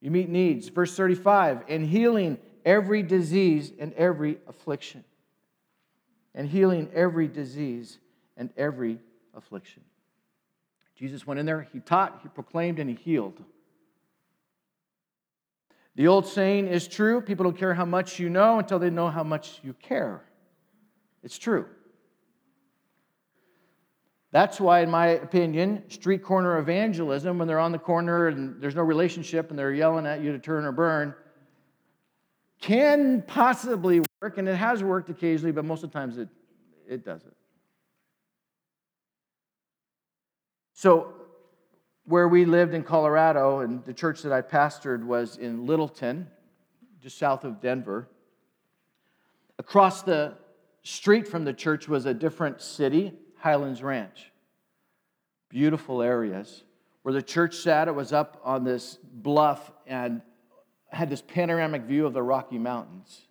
You 0.00 0.10
meet 0.10 0.28
needs. 0.28 0.68
Verse 0.68 0.96
35 0.96 1.64
and 1.68 1.84
healing 1.84 2.38
every 2.64 3.02
disease 3.02 3.72
and 3.78 3.92
every 3.94 4.38
affliction. 4.46 5.04
And 6.34 6.48
healing 6.48 6.88
every 6.94 7.28
disease 7.28 7.98
and 8.36 8.50
every 8.56 9.00
affliction. 9.34 9.82
Jesus 10.94 11.26
went 11.26 11.40
in 11.40 11.46
there, 11.46 11.68
he 11.72 11.80
taught, 11.80 12.20
he 12.22 12.28
proclaimed, 12.28 12.78
and 12.78 12.88
he 12.88 12.96
healed. 12.96 13.42
The 15.96 16.06
old 16.08 16.26
saying 16.26 16.66
is 16.66 16.88
true 16.88 17.20
people 17.20 17.44
don't 17.44 17.56
care 17.56 17.74
how 17.74 17.84
much 17.84 18.18
you 18.18 18.28
know 18.28 18.58
until 18.58 18.78
they 18.78 18.90
know 18.90 19.08
how 19.08 19.22
much 19.22 19.60
you 19.62 19.74
care. 19.74 20.24
It's 21.22 21.38
true. 21.38 21.66
That's 24.32 24.58
why, 24.58 24.80
in 24.80 24.90
my 24.90 25.06
opinion, 25.06 25.88
street 25.88 26.24
corner 26.24 26.58
evangelism, 26.58 27.38
when 27.38 27.46
they're 27.46 27.60
on 27.60 27.70
the 27.70 27.78
corner 27.78 28.26
and 28.26 28.60
there's 28.60 28.74
no 28.74 28.82
relationship 28.82 29.50
and 29.50 29.58
they're 29.58 29.72
yelling 29.72 30.06
at 30.06 30.20
you 30.20 30.32
to 30.32 30.40
turn 30.40 30.64
or 30.64 30.72
burn, 30.72 31.14
can 32.60 33.22
possibly 33.28 34.02
work, 34.20 34.38
and 34.38 34.48
it 34.48 34.56
has 34.56 34.82
worked 34.82 35.08
occasionally, 35.08 35.52
but 35.52 35.64
most 35.64 35.84
of 35.84 35.92
the 35.92 35.98
times 35.98 36.18
it, 36.18 36.28
it 36.88 37.04
doesn't. 37.04 37.34
So, 40.74 41.14
where 42.04 42.28
we 42.28 42.44
lived 42.44 42.74
in 42.74 42.82
Colorado, 42.82 43.60
and 43.60 43.82
the 43.84 43.94
church 43.94 44.22
that 44.22 44.32
I 44.32 44.42
pastored 44.42 45.04
was 45.04 45.36
in 45.36 45.66
Littleton, 45.66 46.26
just 47.00 47.16
south 47.16 47.44
of 47.44 47.60
Denver. 47.60 48.08
Across 49.58 50.02
the 50.02 50.34
street 50.82 51.28
from 51.28 51.44
the 51.44 51.52
church 51.52 51.88
was 51.88 52.06
a 52.06 52.12
different 52.12 52.60
city, 52.60 53.12
Highlands 53.38 53.82
Ranch. 53.82 54.32
Beautiful 55.48 56.02
areas. 56.02 56.64
Where 57.02 57.14
the 57.14 57.22
church 57.22 57.54
sat, 57.56 57.86
it 57.86 57.94
was 57.94 58.12
up 58.12 58.40
on 58.44 58.64
this 58.64 58.98
bluff 59.00 59.70
and 59.86 60.22
had 60.88 61.08
this 61.08 61.22
panoramic 61.22 61.82
view 61.82 62.04
of 62.04 62.12
the 62.12 62.22
Rocky 62.22 62.58
Mountains. 62.58 63.28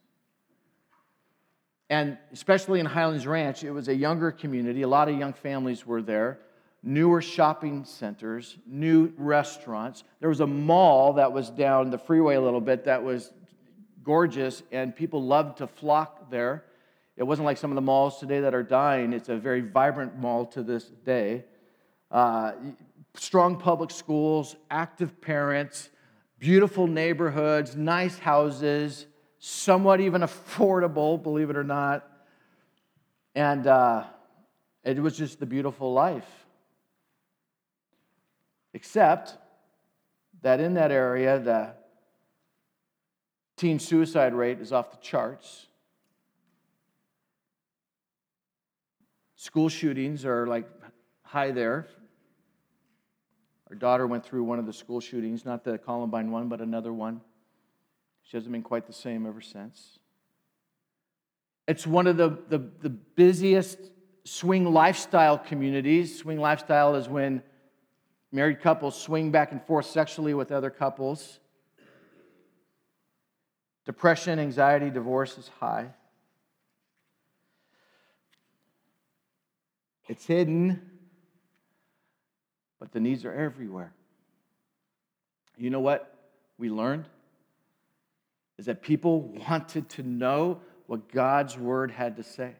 And 1.89 2.17
especially 2.31 2.79
in 2.79 2.85
Highlands 2.85 3.27
Ranch, 3.27 3.65
it 3.65 3.71
was 3.71 3.89
a 3.89 3.95
younger 3.95 4.31
community. 4.31 4.83
A 4.83 4.87
lot 4.87 5.09
of 5.09 5.17
young 5.19 5.33
families 5.33 5.85
were 5.85 6.01
there, 6.01 6.39
newer 6.83 7.21
shopping 7.21 7.85
centers, 7.85 8.57
new 8.67 9.13
restaurants. 9.17 10.03
There 10.19 10.29
was 10.29 10.41
a 10.41 10.47
mall 10.47 11.13
that 11.13 11.31
was 11.31 11.49
down 11.49 11.89
the 11.89 11.97
freeway 11.97 12.35
a 12.35 12.41
little 12.41 12.61
bit 12.61 12.85
that 12.85 13.01
was 13.01 13.31
gorgeous, 14.03 14.61
and 14.71 14.93
people 14.93 15.23
loved 15.23 15.59
to 15.59 15.67
flock 15.67 16.29
there. 16.29 16.65
It 17.15 17.23
wasn't 17.23 17.45
like 17.45 17.57
some 17.57 17.71
of 17.71 17.75
the 17.75 17.81
malls 17.81 18.19
today 18.19 18.41
that 18.41 18.53
are 18.53 18.63
dying. 18.63 19.13
It's 19.13 19.29
a 19.29 19.37
very 19.37 19.61
vibrant 19.61 20.17
mall 20.17 20.45
to 20.47 20.63
this 20.63 20.83
day. 20.83 21.45
Uh, 22.11 22.51
strong 23.15 23.57
public 23.57 23.91
schools, 23.91 24.55
active 24.69 25.21
parents, 25.21 25.89
beautiful 26.37 26.87
neighborhoods, 26.87 27.75
nice 27.75 28.17
houses, 28.19 29.05
somewhat 29.39 30.01
even 30.01 30.21
affordable, 30.21 31.21
believe 31.21 31.49
it 31.49 31.55
or 31.55 31.63
not. 31.63 32.09
And 33.35 33.67
uh, 33.67 34.03
it 34.83 34.99
was 34.99 35.17
just 35.17 35.39
the 35.39 35.45
beautiful 35.45 35.93
life. 35.93 36.42
Except 38.73 39.37
that 40.41 40.59
in 40.59 40.73
that 40.73 40.91
area, 40.91 41.39
the 41.39 41.73
teen 43.55 43.79
suicide 43.79 44.33
rate 44.33 44.59
is 44.59 44.73
off 44.73 44.91
the 44.91 44.97
charts. 44.97 45.67
School 49.35 49.69
shootings 49.69 50.25
are 50.25 50.47
like 50.47 50.67
high 51.23 51.51
there. 51.51 51.87
Our 53.69 53.75
daughter 53.75 54.07
went 54.07 54.25
through 54.25 54.43
one 54.43 54.59
of 54.59 54.65
the 54.65 54.73
school 54.73 54.99
shootings, 54.99 55.45
not 55.45 55.63
the 55.63 55.77
Columbine 55.77 56.31
one, 56.31 56.47
but 56.47 56.61
another 56.61 56.93
one. 56.93 57.21
She 58.23 58.37
hasn't 58.37 58.51
been 58.51 58.61
quite 58.61 58.87
the 58.87 58.93
same 58.93 59.25
ever 59.25 59.41
since. 59.41 59.99
It's 61.67 61.87
one 61.87 62.07
of 62.07 62.17
the, 62.17 62.37
the, 62.49 62.59
the 62.81 62.89
busiest 62.89 63.79
swing 64.25 64.65
lifestyle 64.65 65.37
communities. 65.37 66.19
Swing 66.19 66.39
lifestyle 66.39 66.95
is 66.95 67.07
when 67.07 67.41
married 68.33 68.61
couples 68.61 68.99
swing 68.99 69.31
back 69.31 69.51
and 69.51 69.63
forth 69.63 69.85
sexually 69.85 70.33
with 70.33 70.51
other 70.51 70.71
couples. 70.71 71.39
Depression, 73.85 74.39
anxiety, 74.39 74.89
divorce 74.89 75.37
is 75.37 75.49
high. 75.59 75.89
It's 80.07 80.25
hidden, 80.25 80.81
but 82.79 82.91
the 82.91 82.99
needs 82.99 83.23
are 83.23 83.33
everywhere. 83.33 83.93
You 85.55 85.69
know 85.69 85.79
what 85.79 86.13
we 86.57 86.69
learned? 86.69 87.05
Is 88.57 88.65
that 88.65 88.81
people 88.81 89.21
wanted 89.21 89.89
to 89.89 90.03
know 90.03 90.59
what 90.87 91.11
God's 91.11 91.57
word 91.57 91.91
had 91.91 92.17
to 92.17 92.23
say. 92.23 92.53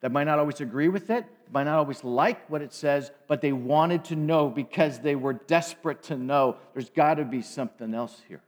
That 0.00 0.12
might 0.12 0.24
not 0.24 0.38
always 0.38 0.60
agree 0.60 0.88
with 0.88 1.10
it, 1.10 1.26
might 1.52 1.64
not 1.64 1.76
always 1.76 2.02
like 2.02 2.48
what 2.48 2.62
it 2.62 2.72
says, 2.72 3.10
but 3.28 3.42
they 3.42 3.52
wanted 3.52 4.04
to 4.06 4.16
know 4.16 4.48
because 4.48 5.00
they 5.00 5.14
were 5.14 5.34
desperate 5.34 6.02
to 6.04 6.16
know 6.16 6.56
there's 6.72 6.88
got 6.90 7.14
to 7.14 7.24
be 7.24 7.42
something 7.42 7.92
else 7.92 8.22
here. 8.26 8.40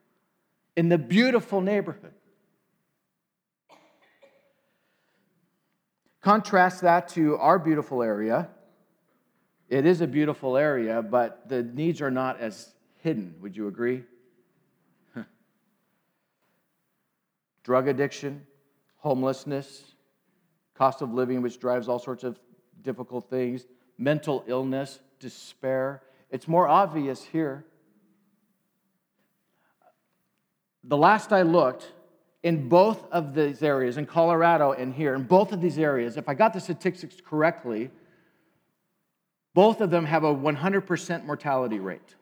In 0.77 0.89
the 0.89 0.99
beautiful 0.99 1.61
neighborhood. 1.61 2.15
Contrast 6.23 6.83
that 6.83 7.09
to 7.09 7.37
our 7.37 7.59
beautiful 7.59 8.03
area. 8.03 8.49
It 9.69 9.85
is 9.87 10.01
a 10.01 10.07
beautiful 10.07 10.57
area, 10.57 11.03
but 11.03 11.49
the 11.49 11.63
needs 11.63 12.01
are 12.01 12.11
not 12.11 12.41
as 12.41 12.73
hidden. 12.99 13.35
Would 13.41 13.57
you 13.57 13.67
agree? 13.67 14.05
Drug 17.65 17.89
addiction, 17.89 18.47
homelessness, 18.99 19.92
cost 20.75 21.03
of 21.03 21.13
living, 21.13 21.43
which 21.43 21.61
drives 21.61 21.89
all 21.89 21.99
sorts 21.99 22.25
of 22.25 22.39
difficult 22.83 23.29
things, 23.29 23.67
mental 23.99 24.45
illness, 24.47 24.99
despair. 25.21 26.03
It's 26.31 26.49
more 26.49 26.67
obvious 26.69 27.23
here. 27.23 27.65
The 30.85 30.97
last 30.97 31.33
I 31.33 31.43
looked, 31.43 31.93
in 32.43 32.69
both 32.69 33.07
of 33.13 33.35
these 33.35 33.63
areas, 33.63 33.97
in 33.99 34.07
Colorado 34.07 34.73
and 34.73 34.93
here, 34.93 35.15
in 35.15 35.23
both 35.23 35.53
of 35.53 35.61
these 35.61 35.79
areas, 35.79 36.17
if 36.17 36.29
I 36.29 36.35
got 36.35 36.53
the 36.53 36.61
statistics 36.61 37.17
correctly, 37.25 37.91
both 39.55 39.81
of 39.81 39.91
them 39.91 40.05
have 40.07 40.25
a 40.25 40.35
100% 40.35 41.25
mortality 41.25 41.79
rate. 41.79 42.17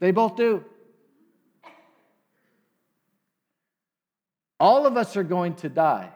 They 0.00 0.10
both 0.10 0.34
do. 0.34 0.64
All 4.60 4.86
of 4.86 4.98
us 4.98 5.16
are 5.16 5.24
going 5.24 5.54
to 5.56 5.70
die. 5.70 6.10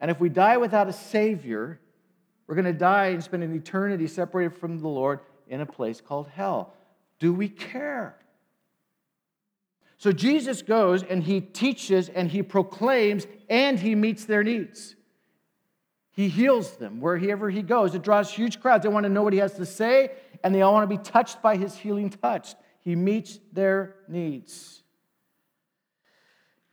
And 0.00 0.10
if 0.10 0.18
we 0.18 0.30
die 0.30 0.56
without 0.56 0.88
a 0.88 0.92
Savior, 0.92 1.78
we're 2.46 2.54
going 2.54 2.64
to 2.64 2.72
die 2.72 3.08
and 3.08 3.22
spend 3.22 3.42
an 3.42 3.54
eternity 3.54 4.08
separated 4.08 4.56
from 4.56 4.78
the 4.78 4.88
Lord 4.88 5.20
in 5.46 5.60
a 5.60 5.66
place 5.66 6.00
called 6.00 6.28
hell. 6.28 6.74
Do 7.18 7.32
we 7.32 7.48
care? 7.48 8.16
So 9.98 10.10
Jesus 10.10 10.62
goes 10.62 11.04
and 11.04 11.22
he 11.22 11.40
teaches 11.40 12.08
and 12.08 12.28
he 12.28 12.42
proclaims 12.42 13.26
and 13.48 13.78
he 13.78 13.94
meets 13.94 14.24
their 14.24 14.42
needs. 14.42 14.96
He 16.10 16.28
heals 16.28 16.76
them 16.76 17.00
wherever 17.00 17.48
he 17.48 17.62
goes. 17.62 17.94
It 17.94 18.02
draws 18.02 18.32
huge 18.32 18.60
crowds. 18.60 18.82
They 18.82 18.88
want 18.88 19.04
to 19.04 19.10
know 19.10 19.22
what 19.22 19.32
he 19.32 19.38
has 19.38 19.54
to 19.54 19.66
say 19.66 20.10
and 20.42 20.54
they 20.54 20.62
all 20.62 20.72
want 20.72 20.90
to 20.90 20.96
be 20.96 21.02
touched 21.02 21.40
by 21.40 21.56
his 21.56 21.76
healing 21.76 22.10
touch. 22.10 22.54
He 22.80 22.96
meets 22.96 23.38
their 23.52 23.94
needs. 24.08 24.81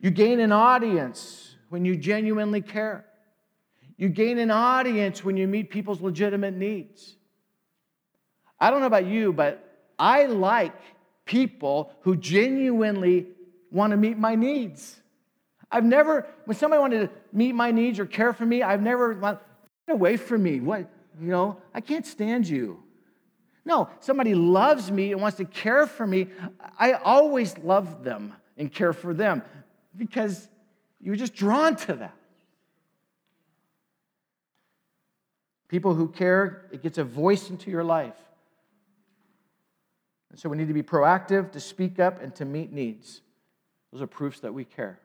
You 0.00 0.10
gain 0.10 0.40
an 0.40 0.52
audience 0.52 1.56
when 1.68 1.84
you 1.84 1.96
genuinely 1.96 2.62
care. 2.62 3.04
You 3.96 4.08
gain 4.08 4.38
an 4.38 4.50
audience 4.50 5.22
when 5.22 5.36
you 5.36 5.46
meet 5.46 5.70
people's 5.70 6.00
legitimate 6.00 6.54
needs. 6.54 7.16
I 8.58 8.70
don't 8.70 8.80
know 8.80 8.86
about 8.86 9.06
you, 9.06 9.32
but 9.32 9.62
I 9.98 10.24
like 10.24 10.74
people 11.26 11.92
who 12.00 12.16
genuinely 12.16 13.26
want 13.70 13.90
to 13.90 13.96
meet 13.98 14.18
my 14.18 14.34
needs. 14.34 14.98
I've 15.70 15.84
never, 15.84 16.26
when 16.46 16.56
somebody 16.56 16.80
wanted 16.80 17.00
to 17.02 17.10
meet 17.32 17.52
my 17.52 17.70
needs 17.70 17.98
or 17.98 18.06
care 18.06 18.32
for 18.32 18.44
me, 18.44 18.62
I've 18.62 18.82
never, 18.82 19.14
get 19.14 19.38
away 19.88 20.16
from 20.16 20.42
me. 20.42 20.60
What, 20.60 20.90
you 21.20 21.28
know, 21.28 21.58
I 21.74 21.82
can't 21.82 22.06
stand 22.06 22.48
you. 22.48 22.82
No, 23.66 23.90
somebody 24.00 24.34
loves 24.34 24.90
me 24.90 25.12
and 25.12 25.20
wants 25.20 25.36
to 25.36 25.44
care 25.44 25.86
for 25.86 26.06
me. 26.06 26.28
I 26.78 26.94
always 26.94 27.56
love 27.58 28.02
them 28.02 28.34
and 28.56 28.72
care 28.72 28.94
for 28.94 29.14
them 29.14 29.42
because 30.00 30.48
you're 31.00 31.14
just 31.14 31.34
drawn 31.34 31.76
to 31.76 31.94
that. 31.94 32.16
People 35.68 35.94
who 35.94 36.08
care, 36.08 36.66
it 36.72 36.82
gets 36.82 36.98
a 36.98 37.04
voice 37.04 37.48
into 37.50 37.70
your 37.70 37.84
life. 37.84 38.16
And 40.30 40.38
so 40.38 40.48
we 40.48 40.56
need 40.56 40.66
to 40.66 40.74
be 40.74 40.82
proactive, 40.82 41.52
to 41.52 41.60
speak 41.60 42.00
up, 42.00 42.20
and 42.20 42.34
to 42.36 42.44
meet 42.44 42.72
needs. 42.72 43.20
Those 43.92 44.02
are 44.02 44.08
proofs 44.08 44.40
that 44.40 44.52
we 44.52 44.64
care. 44.64 44.98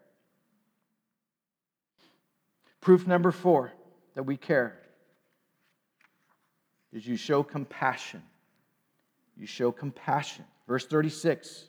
Proof 2.81 3.05
number 3.05 3.31
four 3.31 3.71
that 4.15 4.23
we 4.23 4.37
care 4.37 4.79
is 6.93 7.05
you 7.05 7.17
show 7.17 7.43
compassion. 7.43 8.23
You 9.37 9.45
show 9.45 9.71
compassion. 9.71 10.45
Verse 10.67 10.85
36. 10.85 11.65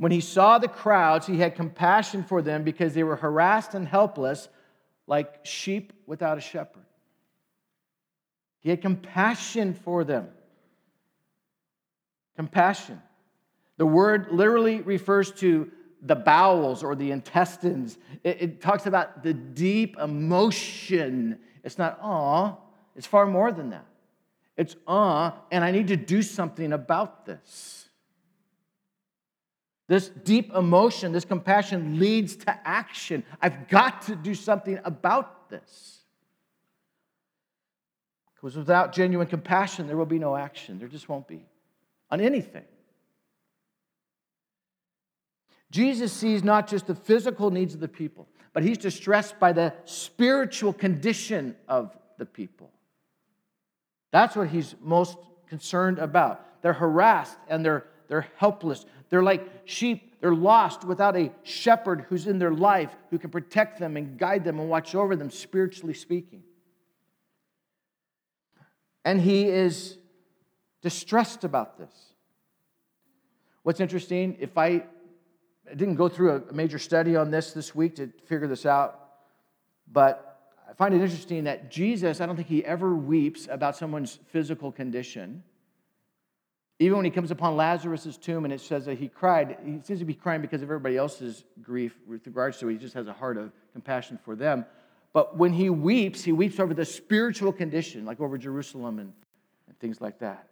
When 0.00 0.12
he 0.12 0.22
saw 0.22 0.56
the 0.56 0.66
crowds, 0.66 1.26
he 1.26 1.36
had 1.40 1.54
compassion 1.54 2.24
for 2.24 2.40
them 2.40 2.64
because 2.64 2.94
they 2.94 3.02
were 3.02 3.16
harassed 3.16 3.74
and 3.74 3.86
helpless, 3.86 4.48
like 5.06 5.44
sheep 5.44 5.92
without 6.06 6.38
a 6.38 6.40
shepherd. 6.40 6.86
He 8.60 8.70
had 8.70 8.80
compassion 8.80 9.74
for 9.74 10.04
them. 10.04 10.28
Compassion. 12.34 13.02
The 13.76 13.84
word 13.84 14.28
literally 14.32 14.80
refers 14.80 15.32
to 15.32 15.70
the 16.00 16.16
bowels 16.16 16.82
or 16.82 16.94
the 16.94 17.10
intestines. 17.10 17.98
It, 18.24 18.40
it 18.40 18.60
talks 18.62 18.86
about 18.86 19.22
the 19.22 19.34
deep 19.34 19.98
emotion. 19.98 21.40
It's 21.62 21.76
not, 21.76 21.98
aw, 22.00 22.56
it's 22.96 23.06
far 23.06 23.26
more 23.26 23.52
than 23.52 23.68
that. 23.68 23.84
It's, 24.56 24.76
ah, 24.86 25.42
and 25.50 25.62
I 25.62 25.72
need 25.72 25.88
to 25.88 25.96
do 25.96 26.22
something 26.22 26.72
about 26.72 27.26
this. 27.26 27.79
This 29.90 30.08
deep 30.08 30.54
emotion, 30.54 31.10
this 31.10 31.24
compassion 31.24 31.98
leads 31.98 32.36
to 32.36 32.56
action. 32.64 33.24
I've 33.42 33.66
got 33.66 34.02
to 34.02 34.14
do 34.14 34.36
something 34.36 34.78
about 34.84 35.50
this. 35.50 36.02
Because 38.36 38.56
without 38.56 38.92
genuine 38.92 39.26
compassion, 39.26 39.88
there 39.88 39.96
will 39.96 40.06
be 40.06 40.20
no 40.20 40.36
action. 40.36 40.78
There 40.78 40.86
just 40.86 41.08
won't 41.08 41.26
be 41.26 41.44
on 42.08 42.20
anything. 42.20 42.62
Jesus 45.72 46.12
sees 46.12 46.44
not 46.44 46.68
just 46.68 46.86
the 46.86 46.94
physical 46.94 47.50
needs 47.50 47.74
of 47.74 47.80
the 47.80 47.88
people, 47.88 48.28
but 48.52 48.62
he's 48.62 48.78
distressed 48.78 49.40
by 49.40 49.52
the 49.52 49.74
spiritual 49.86 50.72
condition 50.72 51.56
of 51.66 51.98
the 52.16 52.26
people. 52.26 52.70
That's 54.12 54.36
what 54.36 54.50
he's 54.50 54.76
most 54.80 55.18
concerned 55.48 55.98
about. 55.98 56.62
They're 56.62 56.74
harassed 56.74 57.38
and 57.48 57.64
they're, 57.64 57.86
they're 58.10 58.26
helpless. 58.38 58.84
They're 59.08 59.22
like 59.22 59.48
sheep. 59.66 60.20
They're 60.20 60.34
lost 60.34 60.84
without 60.84 61.16
a 61.16 61.30
shepherd 61.44 62.06
who's 62.08 62.26
in 62.26 62.40
their 62.40 62.50
life 62.50 62.90
who 63.10 63.20
can 63.20 63.30
protect 63.30 63.78
them 63.78 63.96
and 63.96 64.18
guide 64.18 64.42
them 64.42 64.58
and 64.58 64.68
watch 64.68 64.96
over 64.96 65.14
them, 65.14 65.30
spiritually 65.30 65.94
speaking. 65.94 66.42
And 69.04 69.20
he 69.20 69.46
is 69.46 69.96
distressed 70.82 71.44
about 71.44 71.78
this. 71.78 71.92
What's 73.62 73.78
interesting, 73.78 74.36
if 74.40 74.58
I, 74.58 74.82
I 75.70 75.74
didn't 75.76 75.94
go 75.94 76.08
through 76.08 76.42
a 76.50 76.52
major 76.52 76.80
study 76.80 77.14
on 77.14 77.30
this 77.30 77.52
this 77.52 77.76
week 77.76 77.94
to 77.96 78.10
figure 78.26 78.48
this 78.48 78.66
out, 78.66 78.98
but 79.90 80.56
I 80.68 80.72
find 80.72 80.94
it 80.94 81.00
interesting 81.00 81.44
that 81.44 81.70
Jesus, 81.70 82.20
I 82.20 82.26
don't 82.26 82.34
think 82.34 82.48
he 82.48 82.64
ever 82.64 82.92
weeps 82.92 83.46
about 83.48 83.76
someone's 83.76 84.18
physical 84.32 84.72
condition. 84.72 85.44
Even 86.82 86.96
when 86.96 87.04
he 87.04 87.10
comes 87.10 87.30
upon 87.30 87.56
Lazarus' 87.56 88.16
tomb 88.16 88.44
and 88.44 88.54
it 88.54 88.60
says 88.60 88.86
that 88.86 88.96
he 88.96 89.06
cried, 89.06 89.58
he 89.66 89.80
seems 89.82 89.98
to 89.98 90.06
be 90.06 90.14
crying 90.14 90.40
because 90.40 90.62
of 90.62 90.68
everybody 90.68 90.96
else's 90.96 91.44
grief 91.60 91.94
with 92.08 92.26
regards 92.26 92.58
to 92.58 92.68
it. 92.68 92.72
He 92.72 92.78
just 92.78 92.94
has 92.94 93.06
a 93.06 93.12
heart 93.12 93.36
of 93.36 93.52
compassion 93.74 94.18
for 94.24 94.34
them. 94.34 94.64
But 95.12 95.36
when 95.36 95.52
he 95.52 95.68
weeps, 95.68 96.24
he 96.24 96.32
weeps 96.32 96.58
over 96.58 96.72
the 96.72 96.86
spiritual 96.86 97.52
condition, 97.52 98.06
like 98.06 98.18
over 98.18 98.38
Jerusalem 98.38 98.98
and, 98.98 99.12
and 99.68 99.78
things 99.78 100.00
like 100.00 100.20
that. 100.20 100.48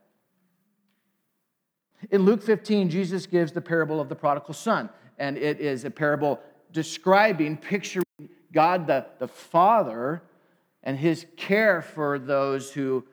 In 2.11 2.27
Luke 2.27 2.43
15, 2.43 2.91
Jesus 2.91 3.25
gives 3.25 3.53
the 3.53 3.63
parable 3.63 3.99
of 3.99 4.11
the 4.11 4.15
prodigal 4.15 4.53
son, 4.53 4.91
and 5.19 5.39
it 5.39 5.61
is 5.61 5.87
a 5.87 5.91
parable 5.91 6.41
describing, 6.73 7.57
picturing 7.57 8.05
God 8.53 8.87
the, 8.87 9.07
the 9.19 9.29
Father 9.29 10.23
and 10.83 10.99
his 10.99 11.25
care 11.39 11.81
for 11.81 12.19
those 12.19 12.71
who 12.71 13.05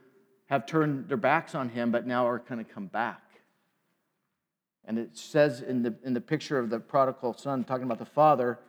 have 0.48 0.66
turned 0.66 1.08
their 1.10 1.18
backs 1.18 1.56
on 1.56 1.70
him 1.70 1.92
but 1.92 2.06
now 2.06 2.28
are 2.28 2.40
going 2.40 2.64
to 2.64 2.72
come 2.72 2.88
back. 2.88 3.22
And 4.86 5.00
it 5.00 5.18
says 5.18 5.62
in 5.62 5.82
the, 5.82 5.96
in 6.04 6.14
the 6.14 6.22
picture 6.22 6.60
of 6.60 6.70
the 6.70 6.80
prodigal 6.80 7.34
son, 7.34 7.64
talking 7.64 7.86
about 7.86 7.98
the 8.00 8.06
father, 8.06 8.60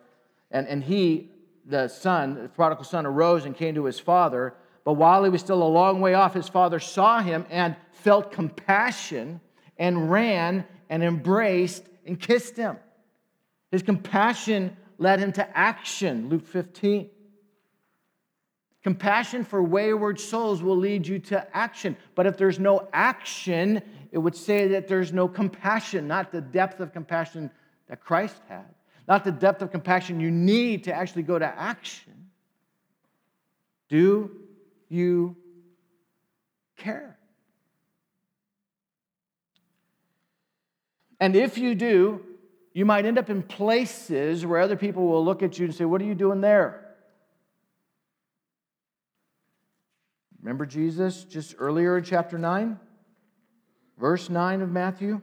and, 0.49 0.67
and 0.67 0.83
he, 0.83 1.29
the 1.65 1.87
son, 1.87 2.41
the 2.41 2.49
prodigal 2.49 2.85
son, 2.85 3.05
arose 3.05 3.45
and 3.45 3.55
came 3.55 3.75
to 3.75 3.85
his 3.85 3.99
father. 3.99 4.55
But 4.83 4.93
while 4.93 5.23
he 5.23 5.29
was 5.29 5.41
still 5.41 5.61
a 5.61 5.67
long 5.67 6.01
way 6.01 6.13
off, 6.13 6.33
his 6.33 6.47
father 6.47 6.79
saw 6.79 7.21
him 7.21 7.45
and 7.49 7.75
felt 7.91 8.31
compassion 8.31 9.41
and 9.77 10.09
ran 10.09 10.65
and 10.89 11.03
embraced 11.03 11.83
and 12.05 12.19
kissed 12.19 12.57
him. 12.57 12.77
His 13.71 13.83
compassion 13.83 14.75
led 14.97 15.19
him 15.19 15.33
to 15.33 15.57
action, 15.57 16.29
Luke 16.29 16.47
15. 16.47 17.09
Compassion 18.87 19.43
for 19.43 19.61
wayward 19.61 20.17
souls 20.17 20.63
will 20.63 20.77
lead 20.77 21.05
you 21.05 21.19
to 21.19 21.45
action. 21.53 21.97
But 22.15 22.25
if 22.25 22.37
there's 22.37 22.57
no 22.57 22.87
action, 22.93 23.81
it 24.13 24.17
would 24.17 24.33
say 24.33 24.69
that 24.69 24.87
there's 24.87 25.11
no 25.11 25.27
compassion, 25.27 26.07
not 26.07 26.31
the 26.31 26.39
depth 26.39 26.79
of 26.79 26.93
compassion 26.93 27.51
that 27.89 27.99
Christ 27.99 28.37
had, 28.47 28.63
not 29.05 29.25
the 29.25 29.31
depth 29.33 29.61
of 29.61 29.71
compassion 29.71 30.21
you 30.21 30.31
need 30.31 30.85
to 30.85 30.93
actually 30.93 31.23
go 31.23 31.37
to 31.37 31.45
action. 31.45 32.29
Do 33.89 34.31
you 34.87 35.35
care? 36.77 37.17
And 41.19 41.35
if 41.35 41.57
you 41.57 41.75
do, 41.75 42.21
you 42.71 42.85
might 42.85 43.05
end 43.05 43.17
up 43.17 43.29
in 43.29 43.43
places 43.43 44.45
where 44.45 44.61
other 44.61 44.77
people 44.77 45.09
will 45.09 45.25
look 45.25 45.43
at 45.43 45.59
you 45.59 45.65
and 45.65 45.75
say, 45.75 45.83
What 45.83 46.01
are 46.01 46.05
you 46.05 46.15
doing 46.15 46.39
there? 46.39 46.86
Remember 50.41 50.65
Jesus 50.65 51.23
just 51.23 51.55
earlier 51.59 51.97
in 51.97 52.03
chapter 52.03 52.37
9? 52.37 52.79
Verse 53.97 54.29
9 54.29 54.61
of 54.61 54.71
Matthew? 54.71 55.21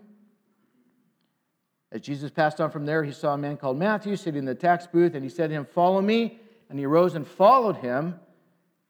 As 1.93 2.01
Jesus 2.01 2.31
passed 2.31 2.61
on 2.61 2.71
from 2.71 2.87
there, 2.87 3.05
he 3.05 3.13
saw 3.13 3.35
a 3.35 3.39
man 3.39 3.57
called 3.57 3.79
Matthew 3.79 4.17
sitting 4.17 4.41
in 4.41 4.45
the 4.45 4.55
tax 4.55 4.87
booth, 4.87 5.15
and 5.15 5.23
he 5.23 5.31
said 5.31 5.49
to 5.49 5.55
him, 5.55 5.65
Follow 5.65 6.01
me. 6.01 6.41
And 6.69 6.79
he 6.79 6.87
arose 6.87 7.15
and 7.15 7.27
followed 7.27 7.77
him. 7.77 8.19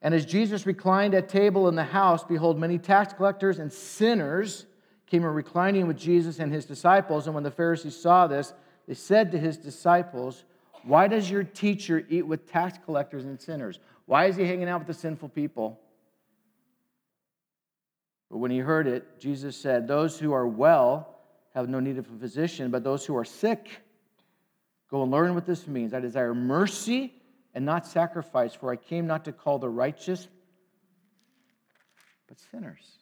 And 0.01 0.15
as 0.15 0.25
Jesus 0.25 0.65
reclined 0.65 1.15
at 1.15 1.29
table 1.29 1.69
in 1.69 1.75
the 1.75 1.85
house, 1.85 2.25
behold, 2.25 2.59
many 2.59 2.79
tax 2.79 3.13
collectors 3.13 3.59
and 3.59 3.73
sinners 3.73 4.67
came 5.07 5.25
and 5.25 5.35
reclining 5.35 5.87
with 5.87 5.99
Jesus 5.99 6.39
and 6.39 6.53
his 6.53 6.65
disciples. 6.65 7.27
And 7.27 7.35
when 7.35 7.45
the 7.45 7.51
Pharisees 7.51 7.97
saw 7.97 8.27
this, 8.27 8.55
they 8.87 8.95
said 8.95 9.33
to 9.33 9.39
his 9.39 9.57
disciples, 9.57 10.45
Why 10.85 11.09
does 11.09 11.31
your 11.31 11.45
teacher 11.45 12.07
eat 12.09 12.27
with 12.27 12.51
tax 12.51 12.79
collectors 12.85 13.25
and 13.25 13.41
sinners? 13.41 13.81
Why 14.07 14.27
is 14.27 14.37
he 14.37 14.45
hanging 14.45 14.69
out 14.69 14.81
with 14.81 14.89
the 14.89 14.95
sinful 14.95 15.31
people? 15.31 15.81
But 18.31 18.39
when 18.39 18.51
he 18.51 18.59
heard 18.59 18.87
it, 18.87 19.19
Jesus 19.19 19.57
said, 19.57 19.87
Those 19.87 20.19
who 20.19 20.33
are 20.33 20.47
well 20.47 21.17
have 21.55 21.69
no 21.69 21.81
need 21.81 21.99
of 21.99 22.11
a 22.11 22.19
physician, 22.19 22.71
but 22.71 22.83
those 22.83 23.07
who 23.07 23.17
are 23.17 23.25
sick, 23.25 23.69
go 24.91 25.03
and 25.03 25.11
learn 25.11 25.35
what 25.35 25.47
this 25.47 25.67
means. 25.67 25.95
I 25.95 26.01
desire 26.01 26.35
mercy 26.35 27.15
and 27.55 27.65
not 27.65 27.87
sacrifice, 27.87 28.55
for 28.55 28.73
I 28.73 28.77
came 28.77 29.07
not 29.07 29.25
to 29.27 29.33
call 29.33 29.59
the 29.59 29.69
righteous, 29.69 30.27
but 32.27 32.39
sinners. 32.51 32.99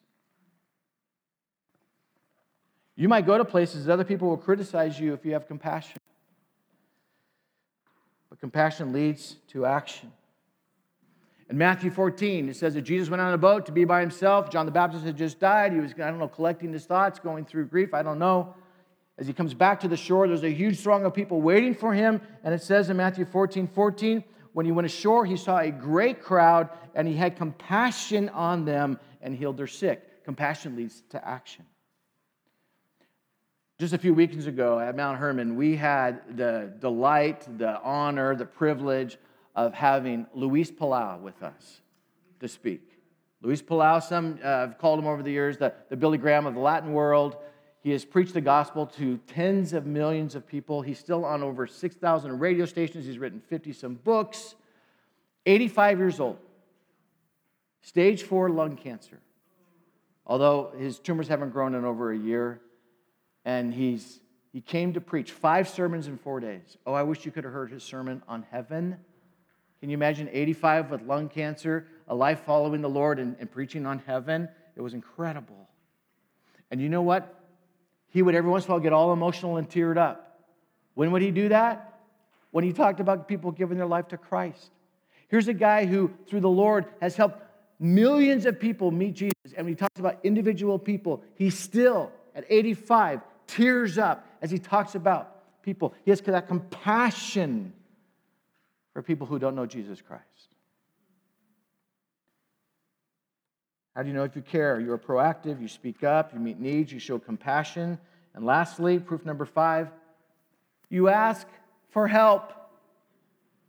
You 2.94 3.08
might 3.08 3.24
go 3.24 3.38
to 3.38 3.44
places 3.44 3.86
that 3.86 3.92
other 3.94 4.04
people 4.04 4.28
will 4.28 4.36
criticize 4.36 5.00
you 5.00 5.14
if 5.14 5.24
you 5.24 5.32
have 5.32 5.46
compassion. 5.46 5.96
But 8.28 8.38
compassion 8.38 8.92
leads 8.92 9.36
to 9.48 9.64
action. 9.64 10.12
In 11.52 11.58
Matthew 11.58 11.90
14, 11.90 12.48
it 12.48 12.56
says 12.56 12.72
that 12.72 12.80
Jesus 12.80 13.10
went 13.10 13.20
on 13.20 13.34
a 13.34 13.36
boat 13.36 13.66
to 13.66 13.72
be 13.72 13.84
by 13.84 14.00
himself. 14.00 14.48
John 14.48 14.64
the 14.64 14.72
Baptist 14.72 15.04
had 15.04 15.18
just 15.18 15.38
died. 15.38 15.74
He 15.74 15.80
was, 15.80 15.92
I 15.92 16.08
don't 16.08 16.18
know, 16.18 16.26
collecting 16.26 16.72
his 16.72 16.86
thoughts, 16.86 17.18
going 17.18 17.44
through 17.44 17.66
grief. 17.66 17.92
I 17.92 18.02
don't 18.02 18.18
know. 18.18 18.54
As 19.18 19.26
he 19.26 19.34
comes 19.34 19.52
back 19.52 19.78
to 19.80 19.88
the 19.88 19.96
shore, 19.98 20.26
there's 20.26 20.44
a 20.44 20.50
huge 20.50 20.80
throng 20.80 21.04
of 21.04 21.12
people 21.12 21.42
waiting 21.42 21.74
for 21.74 21.92
him. 21.92 22.22
And 22.42 22.54
it 22.54 22.62
says 22.62 22.88
in 22.88 22.96
Matthew 22.96 23.26
14 23.26 23.66
14, 23.66 24.24
when 24.54 24.64
he 24.64 24.72
went 24.72 24.86
ashore, 24.86 25.26
he 25.26 25.36
saw 25.36 25.58
a 25.58 25.70
great 25.70 26.22
crowd 26.22 26.70
and 26.94 27.06
he 27.06 27.14
had 27.14 27.36
compassion 27.36 28.30
on 28.30 28.64
them 28.64 28.98
and 29.20 29.36
healed 29.36 29.58
their 29.58 29.66
sick. 29.66 30.24
Compassion 30.24 30.74
leads 30.74 31.02
to 31.10 31.22
action. 31.22 31.66
Just 33.78 33.92
a 33.92 33.98
few 33.98 34.14
weekends 34.14 34.46
ago 34.46 34.78
at 34.80 34.96
Mount 34.96 35.18
Hermon, 35.18 35.56
we 35.56 35.76
had 35.76 36.34
the 36.34 36.72
delight, 36.78 37.46
the 37.58 37.78
honor, 37.82 38.34
the 38.34 38.46
privilege 38.46 39.18
of 39.54 39.74
having 39.74 40.26
Luis 40.34 40.70
Palau 40.70 41.20
with 41.20 41.42
us 41.42 41.80
to 42.40 42.48
speak. 42.48 42.98
Luis 43.42 43.60
Palau, 43.60 44.02
some 44.02 44.38
uh, 44.42 44.46
have 44.46 44.78
called 44.78 44.98
him 44.98 45.06
over 45.06 45.22
the 45.22 45.30
years 45.30 45.58
the, 45.58 45.72
the 45.88 45.96
Billy 45.96 46.18
Graham 46.18 46.46
of 46.46 46.54
the 46.54 46.60
Latin 46.60 46.92
world. 46.92 47.36
He 47.80 47.90
has 47.90 48.04
preached 48.04 48.34
the 48.34 48.40
gospel 48.40 48.86
to 48.86 49.18
tens 49.26 49.72
of 49.72 49.86
millions 49.86 50.36
of 50.36 50.46
people. 50.46 50.82
He's 50.82 51.00
still 51.00 51.24
on 51.24 51.42
over 51.42 51.66
6,000 51.66 52.38
radio 52.38 52.64
stations. 52.64 53.04
He's 53.04 53.18
written 53.18 53.40
50 53.40 53.72
some 53.72 53.94
books. 53.94 54.54
85 55.46 55.98
years 55.98 56.20
old. 56.20 56.38
Stage 57.80 58.22
four 58.22 58.48
lung 58.48 58.76
cancer. 58.76 59.18
Although 60.24 60.72
his 60.78 61.00
tumors 61.00 61.26
haven't 61.26 61.50
grown 61.50 61.74
in 61.74 61.84
over 61.84 62.12
a 62.12 62.16
year, 62.16 62.60
and 63.44 63.74
he's 63.74 64.20
he 64.52 64.60
came 64.60 64.92
to 64.92 65.00
preach 65.00 65.32
five 65.32 65.68
sermons 65.68 66.06
in 66.06 66.18
four 66.18 66.38
days. 66.38 66.76
Oh, 66.86 66.92
I 66.92 67.02
wish 67.02 67.24
you 67.24 67.32
could 67.32 67.44
have 67.44 67.52
heard 67.52 67.72
his 67.72 67.82
sermon 67.82 68.22
on 68.28 68.44
heaven. 68.50 68.98
Can 69.82 69.90
you 69.90 69.94
imagine 69.94 70.28
85 70.30 70.92
with 70.92 71.02
lung 71.02 71.28
cancer, 71.28 71.88
a 72.06 72.14
life 72.14 72.42
following 72.46 72.82
the 72.82 72.88
Lord 72.88 73.18
and, 73.18 73.34
and 73.40 73.50
preaching 73.50 73.84
on 73.84 73.98
heaven? 74.06 74.48
It 74.76 74.80
was 74.80 74.94
incredible. 74.94 75.68
And 76.70 76.80
you 76.80 76.88
know 76.88 77.02
what? 77.02 77.42
He 78.10 78.22
would 78.22 78.36
every 78.36 78.48
once 78.48 78.64
in 78.64 78.70
a 78.70 78.74
while 78.74 78.80
get 78.80 78.92
all 78.92 79.12
emotional 79.12 79.56
and 79.56 79.68
teared 79.68 79.98
up. 79.98 80.38
When 80.94 81.10
would 81.10 81.20
he 81.20 81.32
do 81.32 81.48
that? 81.48 81.98
When 82.52 82.62
he 82.62 82.72
talked 82.72 83.00
about 83.00 83.26
people 83.26 83.50
giving 83.50 83.76
their 83.76 83.88
life 83.88 84.06
to 84.08 84.16
Christ. 84.16 84.70
Here's 85.26 85.48
a 85.48 85.52
guy 85.52 85.84
who, 85.84 86.12
through 86.28 86.42
the 86.42 86.48
Lord, 86.48 86.86
has 87.00 87.16
helped 87.16 87.42
millions 87.80 88.46
of 88.46 88.60
people 88.60 88.92
meet 88.92 89.14
Jesus. 89.14 89.34
And 89.56 89.66
when 89.66 89.72
he 89.72 89.74
talks 89.74 89.98
about 89.98 90.20
individual 90.22 90.78
people, 90.78 91.24
he 91.34 91.50
still, 91.50 92.12
at 92.36 92.44
85, 92.48 93.22
tears 93.48 93.98
up 93.98 94.28
as 94.40 94.48
he 94.48 94.60
talks 94.60 94.94
about 94.94 95.60
people. 95.64 95.92
He 96.04 96.12
has 96.12 96.20
that 96.20 96.46
compassion 96.46 97.72
for 98.92 99.02
people 99.02 99.26
who 99.26 99.38
don't 99.38 99.54
know 99.54 99.66
Jesus 99.66 100.00
Christ. 100.00 100.22
How 103.94 104.02
do 104.02 104.08
you 104.08 104.14
know 104.14 104.24
if 104.24 104.36
you 104.36 104.42
care? 104.42 104.80
You're 104.80 104.98
proactive, 104.98 105.60
you 105.60 105.68
speak 105.68 106.02
up, 106.02 106.32
you 106.32 106.40
meet 106.40 106.58
needs, 106.58 106.92
you 106.92 106.98
show 106.98 107.18
compassion. 107.18 107.98
And 108.34 108.44
lastly, 108.44 108.98
proof 108.98 109.24
number 109.24 109.44
five, 109.44 109.88
you 110.88 111.08
ask 111.08 111.46
for 111.90 112.08
help. 112.08 112.52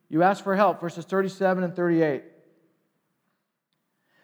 You 0.10 0.24
ask 0.24 0.44
for 0.44 0.56
help, 0.56 0.80
verses 0.80 1.06
37 1.06 1.64
and 1.64 1.76
38. 1.76 2.24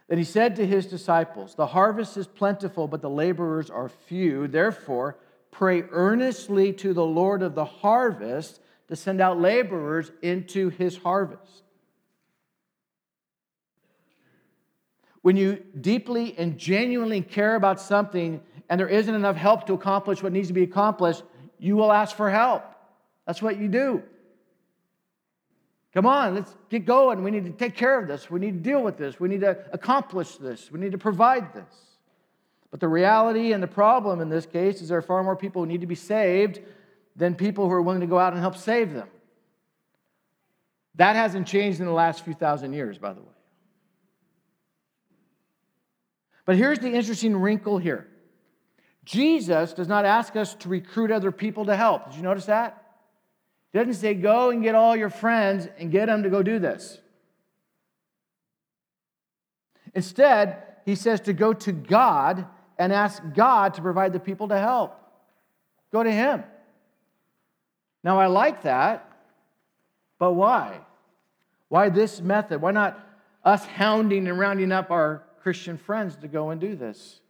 Then 0.07 0.17
he 0.17 0.23
said 0.23 0.55
to 0.55 0.65
his 0.65 0.85
disciples, 0.85 1.55
The 1.55 1.67
harvest 1.67 2.17
is 2.17 2.27
plentiful, 2.27 2.87
but 2.87 3.01
the 3.01 3.09
laborers 3.09 3.69
are 3.69 3.89
few. 3.89 4.47
Therefore, 4.47 5.17
pray 5.51 5.83
earnestly 5.91 6.73
to 6.73 6.93
the 6.93 7.05
Lord 7.05 7.41
of 7.41 7.55
the 7.55 7.65
harvest 7.65 8.59
to 8.89 8.95
send 8.95 9.21
out 9.21 9.39
laborers 9.39 10.11
into 10.21 10.69
his 10.69 10.97
harvest. 10.97 11.63
When 15.21 15.37
you 15.37 15.63
deeply 15.79 16.35
and 16.37 16.57
genuinely 16.57 17.21
care 17.21 17.55
about 17.55 17.79
something 17.79 18.41
and 18.69 18.79
there 18.79 18.87
isn't 18.87 19.13
enough 19.13 19.35
help 19.35 19.67
to 19.67 19.73
accomplish 19.73 20.23
what 20.23 20.33
needs 20.33 20.47
to 20.47 20.53
be 20.53 20.63
accomplished, 20.63 21.23
you 21.59 21.75
will 21.75 21.91
ask 21.91 22.15
for 22.15 22.29
help. 22.29 22.63
That's 23.27 23.41
what 23.41 23.59
you 23.59 23.67
do. 23.67 24.01
Come 25.93 26.05
on, 26.05 26.35
let's 26.35 26.55
get 26.69 26.85
going. 26.85 27.23
We 27.23 27.31
need 27.31 27.45
to 27.45 27.51
take 27.51 27.75
care 27.75 27.99
of 27.99 28.07
this. 28.07 28.29
We 28.29 28.39
need 28.39 28.63
to 28.63 28.69
deal 28.69 28.81
with 28.81 28.97
this. 28.97 29.19
We 29.19 29.27
need 29.27 29.41
to 29.41 29.57
accomplish 29.71 30.37
this. 30.37 30.71
We 30.71 30.79
need 30.79 30.93
to 30.93 30.97
provide 30.97 31.53
this. 31.53 31.75
But 32.71 32.79
the 32.79 32.87
reality 32.87 33.53
and 33.53 33.61
the 33.61 33.67
problem 33.67 34.21
in 34.21 34.29
this 34.29 34.45
case 34.45 34.81
is 34.81 34.89
there 34.89 34.99
are 34.99 35.03
far 35.03 35.23
more 35.23 35.35
people 35.35 35.63
who 35.63 35.67
need 35.67 35.81
to 35.81 35.87
be 35.87 35.95
saved 35.95 36.59
than 37.19 37.35
people 37.35 37.65
who 37.65 37.73
are 37.73 37.81
willing 37.81 37.99
to 37.99 38.07
go 38.07 38.17
out 38.17 38.31
and 38.31 38.41
help 38.41 38.55
save 38.55 38.93
them. 38.93 39.09
That 40.95 41.15
hasn't 41.15 41.47
changed 41.47 41.79
in 41.79 41.85
the 41.85 41.91
last 41.91 42.23
few 42.23 42.33
thousand 42.33 42.73
years, 42.73 42.97
by 42.97 43.13
the 43.13 43.19
way. 43.19 43.27
But 46.45 46.55
here's 46.55 46.79
the 46.79 46.91
interesting 46.91 47.35
wrinkle 47.35 47.77
here 47.77 48.07
Jesus 49.03 49.73
does 49.73 49.87
not 49.87 50.05
ask 50.05 50.35
us 50.35 50.55
to 50.55 50.69
recruit 50.69 51.11
other 51.11 51.31
people 51.31 51.65
to 51.65 51.75
help. 51.75 52.05
Did 52.05 52.15
you 52.15 52.23
notice 52.23 52.45
that? 52.45 52.83
He 53.71 53.77
doesn't 53.77 53.95
say, 53.95 54.13
go 54.13 54.49
and 54.49 54.63
get 54.63 54.73
all 54.73 54.95
your 54.95 55.09
friends 55.09 55.67
and 55.77 55.91
get 55.91 56.07
them 56.07 56.23
to 56.23 56.29
go 56.29 56.41
do 56.41 56.57
this. 56.57 56.97
Instead, 59.93 60.63
he 60.85 60.95
says 60.95 61.21
to 61.21 61.33
go 61.33 61.53
to 61.53 61.71
God 61.71 62.47
and 62.77 62.93
ask 62.93 63.21
God 63.35 63.75
to 63.75 63.81
provide 63.81 64.13
the 64.13 64.19
people 64.19 64.47
to 64.47 64.57
help. 64.57 64.95
Go 65.91 66.01
to 66.01 66.11
Him. 66.11 66.43
Now, 68.03 68.19
I 68.19 68.27
like 68.27 68.63
that, 68.63 69.11
but 70.17 70.33
why? 70.33 70.79
Why 71.67 71.89
this 71.89 72.21
method? 72.21 72.61
Why 72.61 72.71
not 72.71 72.99
us 73.43 73.65
hounding 73.65 74.27
and 74.27 74.37
rounding 74.37 74.71
up 74.71 74.91
our 74.91 75.23
Christian 75.41 75.77
friends 75.77 76.15
to 76.17 76.27
go 76.27 76.49
and 76.49 76.59
do 76.59 76.75
this. 76.75 77.21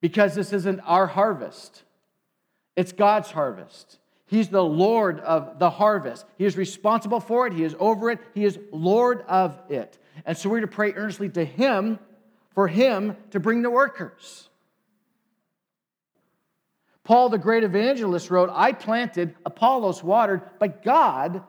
Because 0.00 0.34
this 0.34 0.52
isn't 0.52 0.80
our 0.80 1.06
harvest, 1.06 1.82
it's 2.74 2.92
God's 2.92 3.30
harvest. 3.30 3.98
He's 4.28 4.48
the 4.48 4.64
Lord 4.64 5.20
of 5.20 5.60
the 5.60 5.70
harvest. 5.70 6.26
He 6.36 6.44
is 6.44 6.56
responsible 6.56 7.20
for 7.20 7.46
it, 7.46 7.52
He 7.52 7.62
is 7.62 7.76
over 7.78 8.10
it, 8.10 8.18
He 8.34 8.44
is 8.44 8.58
Lord 8.72 9.22
of 9.28 9.58
it. 9.68 9.98
And 10.24 10.36
so 10.36 10.50
we're 10.50 10.60
to 10.60 10.66
pray 10.66 10.92
earnestly 10.92 11.28
to 11.30 11.44
Him 11.44 11.98
for 12.52 12.66
Him 12.66 13.16
to 13.30 13.40
bring 13.40 13.62
the 13.62 13.70
workers. 13.70 14.48
Paul, 17.06 17.28
the 17.28 17.38
great 17.38 17.62
evangelist, 17.62 18.32
wrote, 18.32 18.50
I 18.52 18.72
planted, 18.72 19.36
Apollos 19.46 20.02
watered, 20.02 20.42
but 20.58 20.82
God 20.82 21.44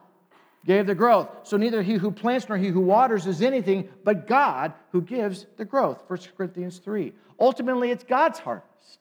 gave 0.64 0.86
the 0.86 0.94
growth. 0.94 1.28
So 1.42 1.56
neither 1.56 1.82
he 1.82 1.94
who 1.94 2.12
plants 2.12 2.48
nor 2.48 2.56
he 2.56 2.68
who 2.68 2.80
waters 2.80 3.26
is 3.26 3.42
anything, 3.42 3.88
but 4.04 4.28
God 4.28 4.72
who 4.92 5.02
gives 5.02 5.46
the 5.56 5.64
growth. 5.64 6.00
1 6.06 6.18
Corinthians 6.36 6.78
3. 6.78 7.12
Ultimately, 7.40 7.90
it's 7.90 8.04
God's 8.04 8.38
harvest. 8.38 9.00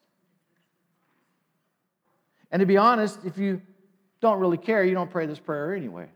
And 2.52 2.60
to 2.62 2.66
be 2.66 2.78
honest, 2.78 3.20
if 3.24 3.38
you 3.38 3.62
don't 4.20 4.40
really 4.40 4.58
care, 4.58 4.84
you 4.84 4.96
don't 4.96 5.12
pray 5.12 5.28
this 5.28 5.38
prayer 5.38 5.76
anyway. 5.76 6.08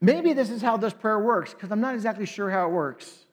Maybe 0.00 0.34
this 0.34 0.50
is 0.50 0.62
how 0.62 0.76
this 0.76 0.92
prayer 0.92 1.18
works, 1.18 1.52
because 1.52 1.72
I'm 1.72 1.80
not 1.80 1.94
exactly 1.94 2.26
sure 2.26 2.48
how 2.48 2.68
it 2.68 2.72
works. 2.72 3.23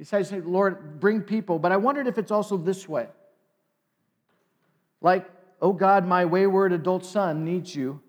Besides 0.00 0.30
saying, 0.30 0.50
Lord, 0.50 0.98
bring 0.98 1.20
people, 1.20 1.60
but 1.60 1.70
I 1.70 1.76
wondered 1.76 2.08
if 2.08 2.18
it's 2.18 2.32
also 2.32 2.56
this 2.56 2.88
way. 2.88 3.06
Like, 5.00 5.30
Oh 5.62 5.72
God, 5.72 6.06
my 6.06 6.24
wayward 6.24 6.72
adult 6.72 7.04
son 7.04 7.44
needs 7.44 7.74
you. 7.74 8.00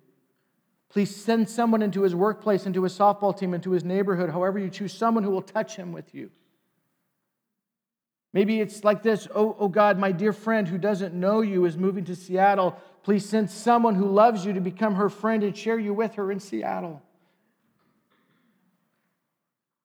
Please 0.90 1.16
send 1.16 1.50
someone 1.50 1.82
into 1.82 2.02
his 2.02 2.16
workplace, 2.16 2.66
into 2.66 2.84
his 2.84 2.98
softball 2.98 3.38
team, 3.38 3.54
into 3.54 3.72
his 3.72 3.84
neighborhood, 3.84 4.30
however 4.30 4.60
you 4.60 4.70
choose, 4.70 4.94
someone 4.94 5.24
who 5.24 5.32
will 5.32 5.42
touch 5.42 5.76
him 5.76 5.92
with 5.92 6.14
you. 6.14 6.30
Maybe 8.34 8.62
it's 8.62 8.86
like 8.86 9.04
this 9.04 9.28
oh, 9.36 9.56
oh 9.60 9.68
God, 9.68 10.00
my 10.00 10.12
dear 10.14 10.32
friend 10.32 10.68
who 10.68 10.78
doesn't 10.78 11.14
know 11.14 11.42
you 11.42 11.66
is 11.66 11.78
moving 11.78 12.06
to 12.06 12.16
Seattle. 12.16 12.78
Please 13.04 13.28
send 13.28 13.50
someone 13.50 13.96
who 13.96 14.08
loves 14.08 14.46
you 14.46 14.54
to 14.54 14.62
become 14.62 14.96
her 14.96 15.10
friend 15.10 15.44
and 15.44 15.58
share 15.58 15.80
you 15.80 15.94
with 15.94 16.16
her 16.16 16.32
in 16.32 16.40
Seattle. 16.40 17.02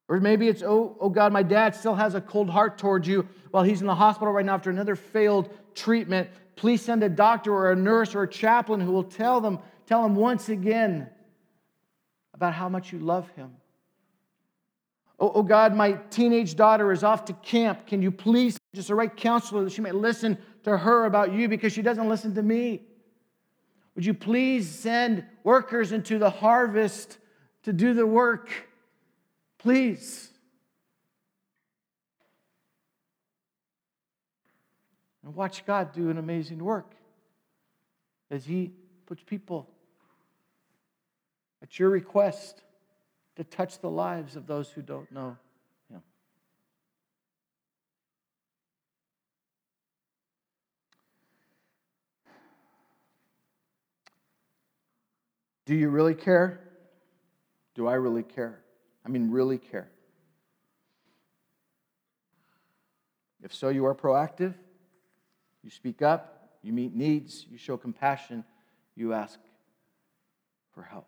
Or 0.09 0.21
maybe 0.21 0.49
it's, 0.49 0.63
oh, 0.63 0.97
oh 1.01 1.09
God, 1.09 1.33
my 1.33 1.43
dad 1.43 1.75
still 1.75 1.95
has 1.95 2.15
a 2.15 2.21
cold 2.21 2.49
heart 2.49 2.79
towards 2.79 3.09
you 3.09 3.29
while 3.51 3.65
he's 3.65 3.81
in 3.81 3.87
the 3.87 3.95
hospital 3.95 4.33
right 4.33 4.45
now 4.45 4.55
after 4.55 4.71
another 4.71 4.95
failed 4.95 5.51
treatment. 5.75 6.29
Please 6.55 6.81
send 6.81 7.03
a 7.03 7.09
doctor 7.09 7.53
or 7.53 7.73
a 7.73 7.77
nurse 7.77 8.15
or 8.15 8.23
a 8.23 8.29
chaplain 8.29 8.81
who 8.81 8.93
will 8.93 9.05
tell 9.05 9.41
them, 9.41 9.59
tell 9.87 10.03
them 10.03 10.15
once 10.15 10.49
again 10.49 11.09
about 12.35 12.55
how 12.55 12.69
much 12.69 12.93
you 12.93 12.99
love 12.99 13.29
him. 13.31 13.51
Oh, 15.19 15.33
oh, 15.37 15.43
God, 15.43 15.75
my 15.75 15.93
teenage 16.11 16.57
daughter 16.57 16.93
is 16.93 17.03
off 17.03 17.25
to 17.25 17.33
camp. 17.33 17.87
Can 17.87 18.03
you 18.03 18.11
please 18.11 18.59
just 18.75 18.91
a 18.91 18.95
right 18.95 19.15
counselor 19.15 19.65
that 19.65 19.73
she 19.73 19.81
may 19.81 19.93
listen 19.93 20.37
to 20.65 20.77
her 20.77 21.07
about 21.07 21.33
you 21.33 21.49
because 21.49 21.73
she 21.73 21.81
doesn't 21.81 22.09
listen 22.09 22.35
to 22.35 22.43
me? 22.43 22.83
Would 23.95 24.05
you 24.05 24.13
please 24.13 24.69
send 24.69 25.25
workers 25.43 25.93
into 25.93 26.19
the 26.19 26.29
harvest 26.29 27.17
to 27.63 27.73
do 27.73 27.95
the 27.95 28.07
work? 28.07 28.51
Please. 29.67 30.31
And 35.25 35.35
watch 35.35 35.67
God 35.67 35.93
do 35.93 36.09
an 36.09 36.19
amazing 36.19 36.63
work 36.63 36.95
as 38.31 38.45
He 38.45 38.71
puts 39.07 39.25
people 39.25 39.69
at 41.65 41.81
your 41.81 41.91
request 41.91 42.63
to 43.35 43.43
touch 43.43 43.81
the 43.81 43.91
lives 43.91 44.37
of 44.37 44.47
those 44.47 44.71
who 44.71 44.83
don't 44.83 45.11
know 45.11 45.37
Him. 45.91 46.01
Do 55.65 55.75
you 55.75 55.89
really 55.89 56.15
care? 56.15 56.61
Do 57.75 57.89
I 57.89 57.95
really 57.95 58.23
care? 58.23 58.61
I 59.07 59.09
mean, 59.09 59.31
really 59.31 59.59
care. 59.59 59.89
If 63.41 63.55
so, 63.55 63.69
you 63.69 63.87
are 63.87 63.95
proactive. 63.95 64.55
You 65.63 65.71
speak 65.71 66.03
up, 66.03 66.59
you 66.63 66.73
meet 66.73 66.95
needs, 66.95 67.47
you 67.49 67.57
show 67.57 67.77
compassion, 67.77 68.45
you 68.97 69.13
ask 69.13 69.39
for 70.75 70.83
help. 70.83 71.07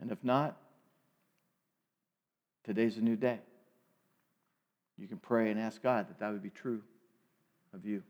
And 0.00 0.10
if 0.10 0.22
not, 0.24 0.56
today's 2.64 2.96
a 2.96 3.00
new 3.00 3.16
day. 3.16 3.38
You 4.98 5.06
can 5.06 5.18
pray 5.18 5.50
and 5.50 5.60
ask 5.60 5.82
God 5.82 6.08
that 6.08 6.18
that 6.18 6.32
would 6.32 6.42
be 6.42 6.50
true 6.50 6.82
of 7.72 7.84
you. 7.84 8.02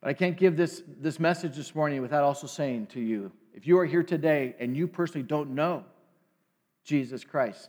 But 0.00 0.10
I 0.10 0.12
can't 0.12 0.36
give 0.36 0.56
this, 0.56 0.82
this 0.86 1.18
message 1.18 1.56
this 1.56 1.74
morning 1.74 2.02
without 2.02 2.24
also 2.24 2.46
saying 2.46 2.86
to 2.88 3.00
you 3.00 3.32
if 3.58 3.66
you 3.66 3.76
are 3.80 3.84
here 3.84 4.04
today 4.04 4.54
and 4.60 4.76
you 4.76 4.86
personally 4.86 5.26
don't 5.26 5.50
know 5.50 5.82
Jesus 6.84 7.24
Christ 7.24 7.68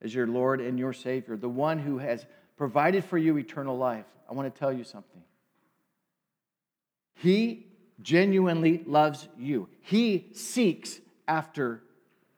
as 0.00 0.14
your 0.14 0.26
Lord 0.26 0.62
and 0.62 0.78
your 0.78 0.94
Savior, 0.94 1.36
the 1.36 1.50
one 1.50 1.78
who 1.78 1.98
has 1.98 2.24
provided 2.56 3.04
for 3.04 3.18
you 3.18 3.36
eternal 3.36 3.76
life, 3.76 4.06
I 4.26 4.32
want 4.32 4.52
to 4.52 4.58
tell 4.58 4.72
you 4.72 4.82
something. 4.82 5.20
He 7.12 7.66
genuinely 8.00 8.82
loves 8.86 9.28
you, 9.38 9.68
He 9.82 10.28
seeks 10.32 10.98
after 11.28 11.82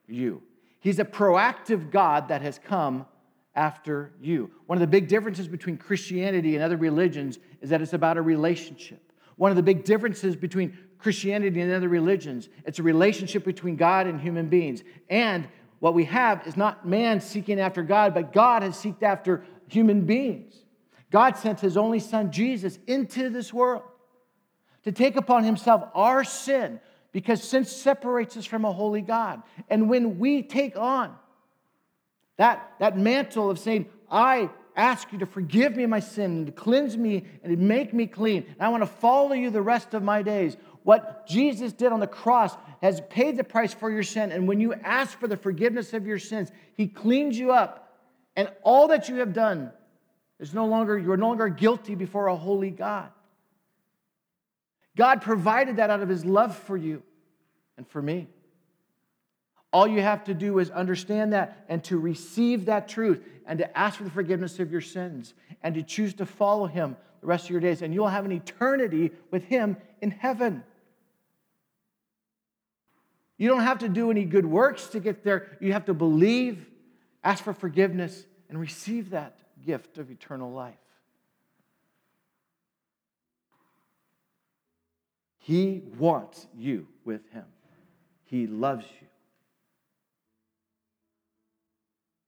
you. 0.08 0.42
He's 0.80 0.98
a 0.98 1.04
proactive 1.04 1.92
God 1.92 2.26
that 2.26 2.42
has 2.42 2.58
come 2.58 3.06
after 3.54 4.10
you. 4.20 4.50
One 4.66 4.78
of 4.78 4.80
the 4.80 4.88
big 4.88 5.06
differences 5.06 5.46
between 5.46 5.76
Christianity 5.76 6.56
and 6.56 6.64
other 6.64 6.76
religions 6.76 7.38
is 7.60 7.70
that 7.70 7.80
it's 7.80 7.92
about 7.92 8.16
a 8.16 8.22
relationship. 8.22 9.12
One 9.36 9.52
of 9.52 9.56
the 9.56 9.62
big 9.62 9.84
differences 9.84 10.34
between 10.34 10.76
Christianity 11.02 11.60
and 11.60 11.72
other 11.72 11.88
religions, 11.88 12.48
it's 12.64 12.78
a 12.78 12.82
relationship 12.82 13.44
between 13.44 13.76
God 13.76 14.06
and 14.06 14.20
human 14.20 14.48
beings. 14.48 14.82
And 15.10 15.48
what 15.80 15.94
we 15.94 16.04
have 16.04 16.46
is 16.46 16.56
not 16.56 16.86
man 16.86 17.20
seeking 17.20 17.58
after 17.58 17.82
God, 17.82 18.14
but 18.14 18.32
God 18.32 18.62
has 18.62 18.76
seeked 18.76 19.02
after 19.02 19.44
human 19.66 20.02
beings. 20.02 20.54
God 21.10 21.36
sent 21.36 21.60
his 21.60 21.76
only 21.76 21.98
son, 21.98 22.30
Jesus, 22.30 22.78
into 22.86 23.28
this 23.28 23.52
world 23.52 23.82
to 24.84 24.92
take 24.92 25.16
upon 25.16 25.44
himself 25.44 25.84
our 25.94 26.24
sin 26.24 26.80
because 27.12 27.42
sin 27.42 27.64
separates 27.64 28.36
us 28.36 28.46
from 28.46 28.64
a 28.64 28.72
holy 28.72 29.02
God. 29.02 29.42
And 29.68 29.90
when 29.90 30.18
we 30.18 30.42
take 30.42 30.76
on 30.76 31.14
that, 32.38 32.72
that 32.80 32.96
mantle 32.96 33.50
of 33.50 33.58
saying, 33.58 33.86
I 34.10 34.50
ask 34.74 35.12
you 35.12 35.18
to 35.18 35.26
forgive 35.26 35.76
me 35.76 35.86
my 35.86 36.00
sin 36.00 36.46
to 36.46 36.52
cleanse 36.52 36.96
me 36.96 37.24
and 37.42 37.56
to 37.56 37.62
make 37.62 37.92
me 37.92 38.06
clean, 38.06 38.46
and 38.48 38.62
I 38.62 38.68
want 38.68 38.82
to 38.82 38.86
follow 38.86 39.32
you 39.32 39.50
the 39.50 39.62
rest 39.62 39.94
of 39.94 40.02
my 40.02 40.22
days. 40.22 40.56
What 40.84 41.26
Jesus 41.26 41.72
did 41.72 41.92
on 41.92 42.00
the 42.00 42.06
cross 42.06 42.56
has 42.80 43.00
paid 43.08 43.36
the 43.36 43.44
price 43.44 43.72
for 43.72 43.90
your 43.90 44.02
sin. 44.02 44.32
And 44.32 44.48
when 44.48 44.60
you 44.60 44.74
ask 44.74 45.18
for 45.18 45.28
the 45.28 45.36
forgiveness 45.36 45.92
of 45.92 46.06
your 46.06 46.18
sins, 46.18 46.50
He 46.74 46.88
cleans 46.88 47.38
you 47.38 47.52
up. 47.52 47.98
And 48.34 48.50
all 48.62 48.88
that 48.88 49.08
you 49.08 49.16
have 49.16 49.32
done 49.32 49.70
is 50.40 50.52
no 50.54 50.66
longer, 50.66 50.98
you're 50.98 51.16
no 51.16 51.28
longer 51.28 51.48
guilty 51.48 51.94
before 51.94 52.26
a 52.26 52.36
holy 52.36 52.70
God. 52.70 53.10
God 54.96 55.22
provided 55.22 55.76
that 55.76 55.90
out 55.90 56.00
of 56.00 56.08
His 56.08 56.24
love 56.24 56.56
for 56.56 56.76
you 56.76 57.02
and 57.76 57.86
for 57.86 58.02
me. 58.02 58.28
All 59.72 59.86
you 59.86 60.02
have 60.02 60.24
to 60.24 60.34
do 60.34 60.58
is 60.58 60.70
understand 60.70 61.32
that 61.32 61.64
and 61.68 61.82
to 61.84 61.98
receive 61.98 62.66
that 62.66 62.88
truth 62.88 63.22
and 63.46 63.58
to 63.58 63.78
ask 63.78 63.98
for 63.98 64.04
the 64.04 64.10
forgiveness 64.10 64.58
of 64.58 64.70
your 64.70 64.82
sins 64.82 65.32
and 65.62 65.74
to 65.76 65.82
choose 65.82 66.12
to 66.14 66.26
follow 66.26 66.66
Him 66.66 66.96
the 67.20 67.26
rest 67.26 67.44
of 67.44 67.50
your 67.50 67.60
days. 67.60 67.80
And 67.80 67.94
you'll 67.94 68.08
have 68.08 68.24
an 68.24 68.32
eternity 68.32 69.12
with 69.30 69.44
Him 69.44 69.76
in 70.02 70.10
heaven. 70.10 70.64
You 73.42 73.48
don't 73.48 73.64
have 73.64 73.80
to 73.80 73.88
do 73.88 74.12
any 74.12 74.24
good 74.24 74.46
works 74.46 74.86
to 74.90 75.00
get 75.00 75.24
there. 75.24 75.58
You 75.60 75.72
have 75.72 75.86
to 75.86 75.94
believe, 75.94 76.64
ask 77.24 77.42
for 77.42 77.52
forgiveness, 77.52 78.24
and 78.48 78.56
receive 78.56 79.10
that 79.10 79.36
gift 79.66 79.98
of 79.98 80.12
eternal 80.12 80.52
life. 80.52 80.76
He 85.38 85.82
wants 85.98 86.46
you 86.56 86.86
with 87.04 87.28
Him, 87.32 87.46
He 88.26 88.46
loves 88.46 88.84
you. 89.00 89.08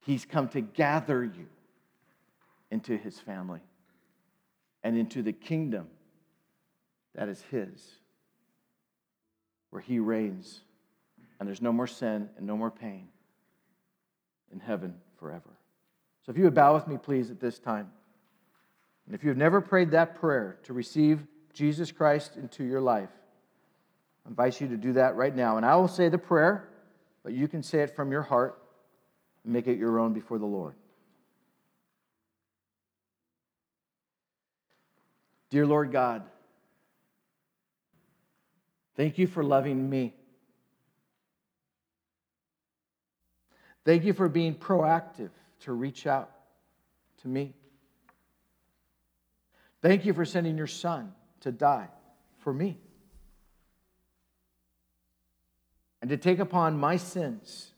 He's 0.01 0.25
come 0.25 0.49
to 0.49 0.63
gather 0.63 1.23
you 1.23 1.47
into 2.73 2.97
His 2.97 3.21
family 3.21 3.61
and 4.83 4.99
into 4.99 5.23
the 5.23 5.33
kingdom 5.33 5.87
that 7.15 7.29
is 7.29 7.41
His, 7.53 7.71
where 9.71 9.81
He 9.81 10.01
reigns, 10.01 10.63
and 11.39 11.49
there's 11.49 11.63
no 11.63 11.73
more 11.73 11.87
sin 11.87 12.29
and 12.37 12.47
no 12.47 12.57
more 12.57 12.71
pain 12.71 13.09
in 14.53 14.61
heaven 14.61 14.95
forever. 15.19 15.51
So 16.25 16.31
if 16.31 16.39
you 16.39 16.45
would 16.45 16.55
bow 16.55 16.75
with 16.75 16.87
me, 16.89 16.97
please, 16.97 17.31
at 17.31 17.41
this 17.41 17.59
time. 17.59 17.91
And 19.07 19.15
if 19.15 19.23
you 19.23 19.29
have 19.29 19.37
never 19.37 19.61
prayed 19.61 19.91
that 19.91 20.19
prayer 20.19 20.59
to 20.65 20.73
receive 20.73 21.27
Jesus 21.53 21.93
Christ 21.93 22.37
into 22.37 22.65
your 22.65 22.81
life, 22.81 23.11
I 24.25 24.31
invite 24.31 24.61
you 24.61 24.69
to 24.69 24.77
do 24.77 24.95
that 24.95 25.17
right 25.17 25.35
now. 25.35 25.59
And 25.59 25.67
I 25.67 25.77
will 25.77 25.89
say 25.89 26.09
the 26.09 26.19
prayer, 26.19 26.69
but 27.23 27.35
you 27.35 27.47
can 27.47 27.63
say 27.63 27.81
it 27.81 27.95
from 27.95 28.11
your 28.11 28.23
heart 28.23 28.59
and 29.45 29.53
make 29.53 29.67
it 29.67 29.77
your 29.77 29.99
own 29.99 30.15
before 30.15 30.39
the 30.39 30.47
Lord. 30.47 30.75
Dear 35.51 35.67
Lord 35.67 35.93
God, 35.93 36.23
thank 38.97 39.19
you 39.19 39.27
for 39.27 39.45
loving 39.45 39.89
me. 39.89 40.15
Thank 43.85 44.05
you 44.05 44.13
for 44.13 44.29
being 44.29 44.55
proactive 44.55 45.31
to 45.61 45.73
reach 45.73 46.07
out 46.07 46.31
to 47.23 47.29
me. 47.29 47.53
Thank 49.83 50.07
you 50.07 50.15
for 50.15 50.25
sending 50.25 50.57
your 50.57 50.67
son 50.67 51.13
to 51.41 51.53
die 51.53 51.89
for 52.39 52.53
me 52.53 52.79
and 56.01 56.11
to 56.11 56.17
take 56.17 56.39
upon 56.39 56.79
my 56.79 56.97
sins 56.97 57.73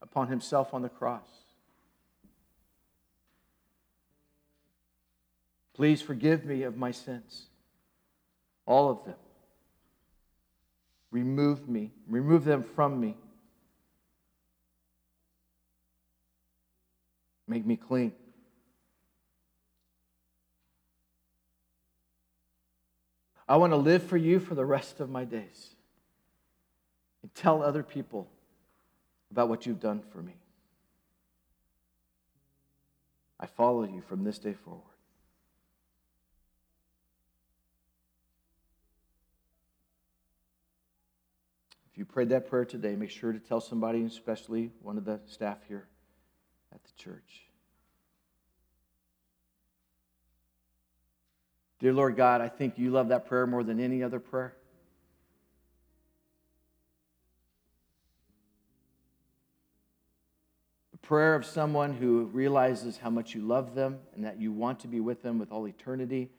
upon 0.00 0.28
himself 0.28 0.74
on 0.74 0.82
the 0.82 0.88
cross. 0.88 1.26
Please 5.74 6.02
forgive 6.02 6.44
me 6.44 6.64
of 6.64 6.76
my 6.76 6.90
sins, 6.90 7.46
all 8.66 8.90
of 8.90 9.04
them. 9.04 9.14
Remove 11.12 11.68
me, 11.68 11.92
remove 12.08 12.44
them 12.44 12.62
from 12.62 13.00
me. 13.00 13.16
Make 17.48 17.64
me 17.64 17.76
clean. 17.76 18.12
I 23.48 23.56
want 23.56 23.72
to 23.72 23.78
live 23.78 24.02
for 24.02 24.18
you 24.18 24.38
for 24.38 24.54
the 24.54 24.66
rest 24.66 25.00
of 25.00 25.08
my 25.08 25.24
days 25.24 25.70
and 27.22 27.34
tell 27.34 27.62
other 27.62 27.82
people 27.82 28.28
about 29.30 29.48
what 29.48 29.64
you've 29.64 29.80
done 29.80 30.02
for 30.12 30.18
me. 30.18 30.34
I 33.40 33.46
follow 33.46 33.84
you 33.84 34.02
from 34.06 34.24
this 34.24 34.38
day 34.38 34.52
forward. 34.52 34.82
If 41.90 41.96
you 41.96 42.04
prayed 42.04 42.28
that 42.28 42.50
prayer 42.50 42.66
today, 42.66 42.94
make 42.96 43.10
sure 43.10 43.32
to 43.32 43.38
tell 43.38 43.62
somebody, 43.62 44.04
especially 44.04 44.72
one 44.82 44.98
of 44.98 45.06
the 45.06 45.20
staff 45.26 45.58
here 45.66 45.88
church. 46.98 47.48
Dear 51.78 51.92
Lord 51.92 52.16
God, 52.16 52.40
I 52.40 52.48
think 52.48 52.76
you 52.76 52.90
love 52.90 53.08
that 53.08 53.26
prayer 53.26 53.46
more 53.46 53.62
than 53.62 53.78
any 53.78 54.02
other 54.02 54.18
prayer. 54.18 54.54
The 60.90 60.98
prayer 60.98 61.36
of 61.36 61.46
someone 61.46 61.94
who 61.94 62.24
realizes 62.24 62.98
how 62.98 63.10
much 63.10 63.34
you 63.34 63.42
love 63.42 63.76
them 63.76 64.00
and 64.14 64.24
that 64.24 64.40
you 64.40 64.50
want 64.50 64.80
to 64.80 64.88
be 64.88 64.98
with 64.98 65.22
them 65.22 65.38
with 65.38 65.52
all 65.52 65.68
eternity. 65.68 66.30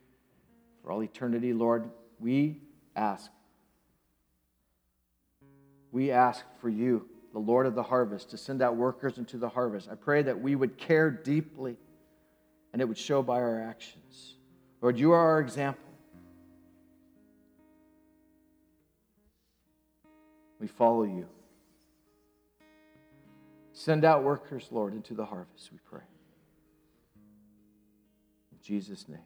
For 0.83 0.91
all 0.91 1.01
eternity, 1.01 1.53
Lord, 1.53 1.89
we 2.19 2.61
ask. 2.95 3.31
We 5.91 6.11
ask 6.11 6.45
for 6.59 6.69
you, 6.69 7.07
the 7.33 7.39
Lord 7.39 7.65
of 7.65 7.75
the 7.75 7.83
harvest, 7.83 8.31
to 8.31 8.37
send 8.37 8.61
out 8.61 8.75
workers 8.75 9.17
into 9.17 9.37
the 9.37 9.49
harvest. 9.49 9.87
I 9.91 9.95
pray 9.95 10.21
that 10.23 10.41
we 10.41 10.55
would 10.55 10.77
care 10.77 11.11
deeply 11.11 11.77
and 12.73 12.81
it 12.81 12.85
would 12.85 12.97
show 12.97 13.21
by 13.21 13.35
our 13.35 13.61
actions. 13.61 14.35
Lord, 14.81 14.97
you 14.97 15.11
are 15.11 15.19
our 15.19 15.39
example. 15.39 15.83
We 20.59 20.67
follow 20.67 21.03
you. 21.03 21.27
Send 23.73 24.03
out 24.03 24.23
workers, 24.23 24.67
Lord, 24.71 24.93
into 24.93 25.13
the 25.13 25.25
harvest, 25.25 25.71
we 25.71 25.79
pray. 25.89 26.01
In 28.51 28.57
Jesus' 28.61 29.07
name, 29.07 29.19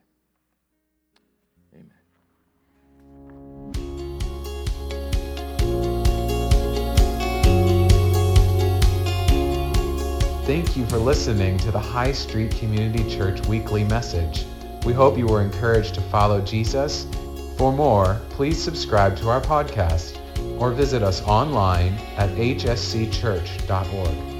Thank 10.44 10.76
you 10.76 10.84
for 10.84 10.98
listening 10.98 11.56
to 11.60 11.70
the 11.70 11.78
High 11.78 12.12
Street 12.12 12.50
Community 12.50 13.08
Church 13.08 13.40
weekly 13.46 13.82
message. 13.82 14.44
We 14.84 14.92
hope 14.92 15.16
you 15.16 15.26
were 15.26 15.40
encouraged 15.40 15.94
to 15.94 16.02
follow 16.02 16.42
Jesus. 16.42 17.06
For 17.56 17.72
more, 17.72 18.20
please 18.28 18.62
subscribe 18.62 19.16
to 19.16 19.30
our 19.30 19.40
podcast 19.40 20.18
or 20.60 20.70
visit 20.70 21.02
us 21.02 21.22
online 21.22 21.94
at 22.18 22.28
hscchurch.org. 22.28 24.33